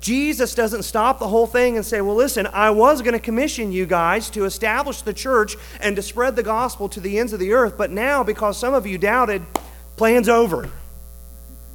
Jesus 0.00 0.54
doesn't 0.54 0.84
stop 0.84 1.18
the 1.18 1.28
whole 1.28 1.46
thing 1.46 1.76
and 1.76 1.84
say, 1.84 2.00
Well, 2.00 2.14
listen, 2.14 2.46
I 2.46 2.70
was 2.70 3.02
going 3.02 3.14
to 3.14 3.18
commission 3.18 3.72
you 3.72 3.84
guys 3.84 4.30
to 4.30 4.44
establish 4.44 5.02
the 5.02 5.12
church 5.12 5.56
and 5.80 5.96
to 5.96 6.02
spread 6.02 6.36
the 6.36 6.42
gospel 6.42 6.88
to 6.90 7.00
the 7.00 7.18
ends 7.18 7.32
of 7.32 7.40
the 7.40 7.52
earth, 7.52 7.76
but 7.76 7.90
now, 7.90 8.22
because 8.22 8.56
some 8.56 8.74
of 8.74 8.86
you 8.86 8.96
doubted, 8.96 9.42
plan's 9.96 10.28
over. 10.28 10.70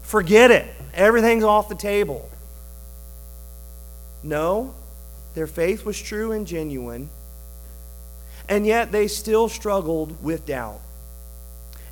Forget 0.03 0.51
it. 0.51 0.67
Everything's 0.93 1.43
off 1.43 1.67
the 1.69 1.75
table. 1.75 2.29
No, 4.21 4.73
their 5.33 5.47
faith 5.47 5.83
was 5.83 6.01
true 6.01 6.31
and 6.31 6.47
genuine, 6.47 7.09
and 8.47 8.65
yet 8.65 8.91
they 8.91 9.07
still 9.07 9.49
struggled 9.49 10.23
with 10.23 10.45
doubt. 10.45 10.79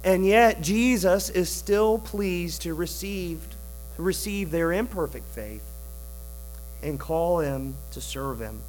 And 0.04 0.26
yet 0.26 0.62
Jesus 0.62 1.30
is 1.30 1.50
still 1.50 2.00
pleased 2.00 2.62
to 2.62 2.74
receive, 2.74 3.40
receive 3.98 4.50
their 4.50 4.72
imperfect 4.72 5.28
faith 5.30 5.71
and 6.84 7.00
call 7.00 7.40
him 7.40 7.76
to 7.92 8.02
serve 8.02 8.40
him. 8.40 8.62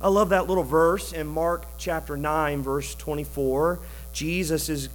I 0.00 0.08
love 0.08 0.30
that 0.30 0.48
little 0.48 0.64
verse 0.64 1.12
in 1.12 1.28
Mark 1.28 1.64
chapter 1.78 2.16
9, 2.16 2.62
verse 2.62 2.94
24. 2.96 3.78
Jesus 4.12 4.68
is 4.68 4.88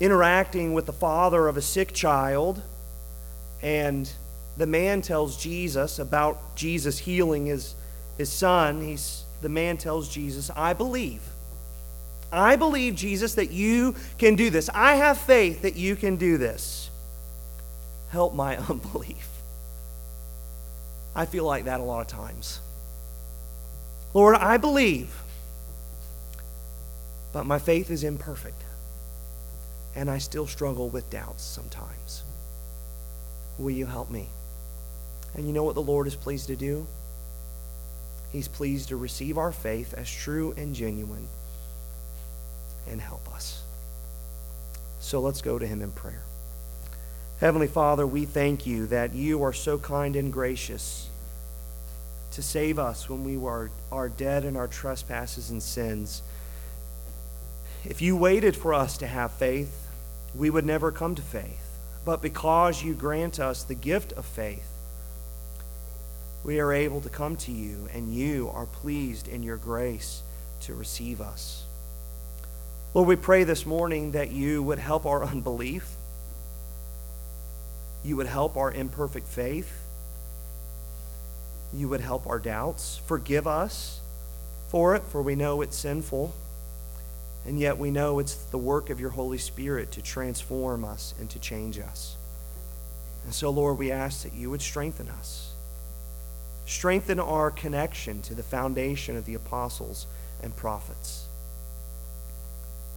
interacting 0.00 0.72
with 0.72 0.86
the 0.86 0.92
father 0.92 1.48
of 1.48 1.56
a 1.56 1.62
sick 1.62 1.92
child, 1.92 2.62
and 3.60 4.10
the 4.56 4.66
man 4.66 5.02
tells 5.02 5.36
Jesus 5.36 5.98
about 5.98 6.56
Jesus 6.56 6.98
healing 6.98 7.46
his, 7.46 7.74
his 8.16 8.32
son. 8.32 8.80
He's, 8.80 9.24
the 9.42 9.50
man 9.50 9.76
tells 9.76 10.08
Jesus, 10.08 10.50
I 10.56 10.72
believe. 10.72 11.20
I 12.32 12.56
believe, 12.56 12.94
Jesus, 12.94 13.34
that 13.34 13.50
you 13.50 13.94
can 14.18 14.34
do 14.34 14.50
this. 14.50 14.68
I 14.74 14.96
have 14.96 15.18
faith 15.18 15.62
that 15.62 15.76
you 15.76 15.94
can 15.94 16.16
do 16.16 16.38
this. 16.38 16.90
Help 18.08 18.34
my 18.34 18.56
unbelief. 18.68 19.28
I 21.16 21.24
feel 21.24 21.44
like 21.44 21.64
that 21.64 21.80
a 21.80 21.82
lot 21.82 22.02
of 22.02 22.08
times. 22.08 22.60
Lord, 24.12 24.36
I 24.36 24.58
believe, 24.58 25.22
but 27.32 27.46
my 27.46 27.58
faith 27.58 27.90
is 27.90 28.04
imperfect, 28.04 28.62
and 29.94 30.10
I 30.10 30.18
still 30.18 30.46
struggle 30.46 30.90
with 30.90 31.08
doubts 31.08 31.42
sometimes. 31.42 32.22
Will 33.58 33.70
you 33.70 33.86
help 33.86 34.10
me? 34.10 34.28
And 35.34 35.46
you 35.46 35.54
know 35.54 35.64
what 35.64 35.74
the 35.74 35.82
Lord 35.82 36.06
is 36.06 36.14
pleased 36.14 36.48
to 36.48 36.56
do? 36.56 36.86
He's 38.30 38.48
pleased 38.48 38.90
to 38.90 38.96
receive 38.96 39.38
our 39.38 39.52
faith 39.52 39.94
as 39.94 40.10
true 40.10 40.52
and 40.58 40.74
genuine 40.74 41.28
and 42.86 43.00
help 43.00 43.34
us. 43.34 43.62
So 45.00 45.20
let's 45.20 45.40
go 45.40 45.58
to 45.58 45.66
Him 45.66 45.80
in 45.80 45.92
prayer. 45.92 46.22
Heavenly 47.40 47.68
Father, 47.68 48.06
we 48.06 48.24
thank 48.24 48.66
you 48.66 48.86
that 48.86 49.14
you 49.14 49.42
are 49.42 49.52
so 49.52 49.78
kind 49.78 50.16
and 50.16 50.32
gracious 50.32 51.05
to 52.36 52.42
save 52.42 52.78
us 52.78 53.08
when 53.10 53.24
we 53.24 53.36
were, 53.36 53.70
are 53.90 54.08
dead 54.08 54.44
in 54.44 54.56
our 54.56 54.68
trespasses 54.68 55.50
and 55.50 55.62
sins. 55.62 56.22
If 57.84 58.00
you 58.00 58.16
waited 58.16 58.56
for 58.56 58.72
us 58.72 58.96
to 58.98 59.06
have 59.06 59.32
faith, 59.32 59.88
we 60.34 60.48
would 60.48 60.64
never 60.64 60.92
come 60.92 61.14
to 61.14 61.22
faith. 61.22 61.78
But 62.04 62.22
because 62.22 62.82
you 62.82 62.94
grant 62.94 63.40
us 63.40 63.62
the 63.62 63.74
gift 63.74 64.12
of 64.12 64.24
faith, 64.24 64.68
we 66.44 66.60
are 66.60 66.72
able 66.72 67.00
to 67.00 67.08
come 67.08 67.36
to 67.36 67.52
you, 67.52 67.88
and 67.92 68.14
you 68.14 68.48
are 68.54 68.66
pleased 68.66 69.26
in 69.26 69.42
your 69.42 69.56
grace 69.56 70.22
to 70.60 70.74
receive 70.74 71.20
us. 71.20 71.64
Lord, 72.94 73.08
we 73.08 73.16
pray 73.16 73.44
this 73.44 73.66
morning 73.66 74.12
that 74.12 74.30
you 74.30 74.62
would 74.62 74.78
help 74.78 75.04
our 75.04 75.24
unbelief 75.32 75.96
you 78.06 78.16
would 78.16 78.26
help 78.26 78.56
our 78.56 78.70
imperfect 78.72 79.26
faith. 79.26 79.85
You 81.72 81.88
would 81.88 82.00
help 82.00 82.26
our 82.26 82.38
doubts. 82.38 83.00
Forgive 83.06 83.46
us 83.46 84.00
for 84.68 84.94
it, 84.94 85.02
for 85.04 85.22
we 85.22 85.34
know 85.34 85.62
it's 85.62 85.76
sinful. 85.76 86.34
And 87.46 87.60
yet 87.60 87.78
we 87.78 87.90
know 87.90 88.18
it's 88.18 88.34
the 88.34 88.58
work 88.58 88.90
of 88.90 88.98
your 88.98 89.10
Holy 89.10 89.38
Spirit 89.38 89.92
to 89.92 90.02
transform 90.02 90.84
us 90.84 91.14
and 91.20 91.30
to 91.30 91.38
change 91.38 91.78
us. 91.78 92.16
And 93.24 93.32
so, 93.32 93.50
Lord, 93.50 93.78
we 93.78 93.90
ask 93.92 94.22
that 94.24 94.32
you 94.32 94.50
would 94.50 94.62
strengthen 94.62 95.08
us. 95.08 95.52
Strengthen 96.64 97.20
our 97.20 97.50
connection 97.50 98.22
to 98.22 98.34
the 98.34 98.42
foundation 98.42 99.16
of 99.16 99.24
the 99.24 99.34
apostles 99.34 100.06
and 100.42 100.54
prophets. 100.56 101.26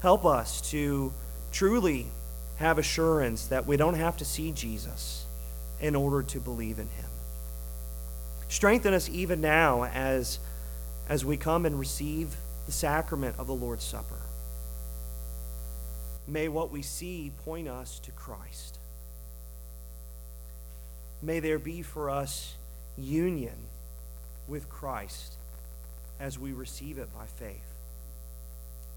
Help 0.01 0.25
us 0.25 0.61
to 0.71 1.13
truly 1.51 2.07
have 2.57 2.77
assurance 2.77 3.47
that 3.47 3.67
we 3.67 3.77
don't 3.77 3.95
have 3.95 4.17
to 4.17 4.25
see 4.25 4.51
Jesus 4.51 5.25
in 5.79 5.95
order 5.95 6.23
to 6.23 6.39
believe 6.39 6.79
in 6.79 6.87
him. 6.87 7.08
Strengthen 8.49 8.93
us 8.93 9.07
even 9.09 9.39
now 9.41 9.85
as, 9.85 10.39
as 11.07 11.23
we 11.23 11.37
come 11.37 11.65
and 11.65 11.79
receive 11.79 12.35
the 12.65 12.71
sacrament 12.71 13.35
of 13.37 13.47
the 13.47 13.53
Lord's 13.53 13.83
Supper. 13.83 14.19
May 16.27 16.47
what 16.47 16.71
we 16.71 16.81
see 16.81 17.31
point 17.45 17.67
us 17.67 17.99
to 17.99 18.11
Christ. 18.11 18.79
May 21.21 21.39
there 21.39 21.59
be 21.59 21.81
for 21.81 22.09
us 22.09 22.55
union 22.97 23.55
with 24.47 24.67
Christ 24.67 25.33
as 26.19 26.37
we 26.37 26.51
receive 26.51 26.97
it 26.97 27.13
by 27.15 27.25
faith. 27.25 27.73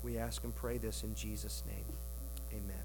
We 0.03 0.19
ask 0.19 0.43
and 0.45 0.55
pray 0.55 0.79
this 0.79 1.03
in 1.03 1.15
Jesus' 1.15 1.62
name. 1.67 1.85
Amen. 2.53 2.82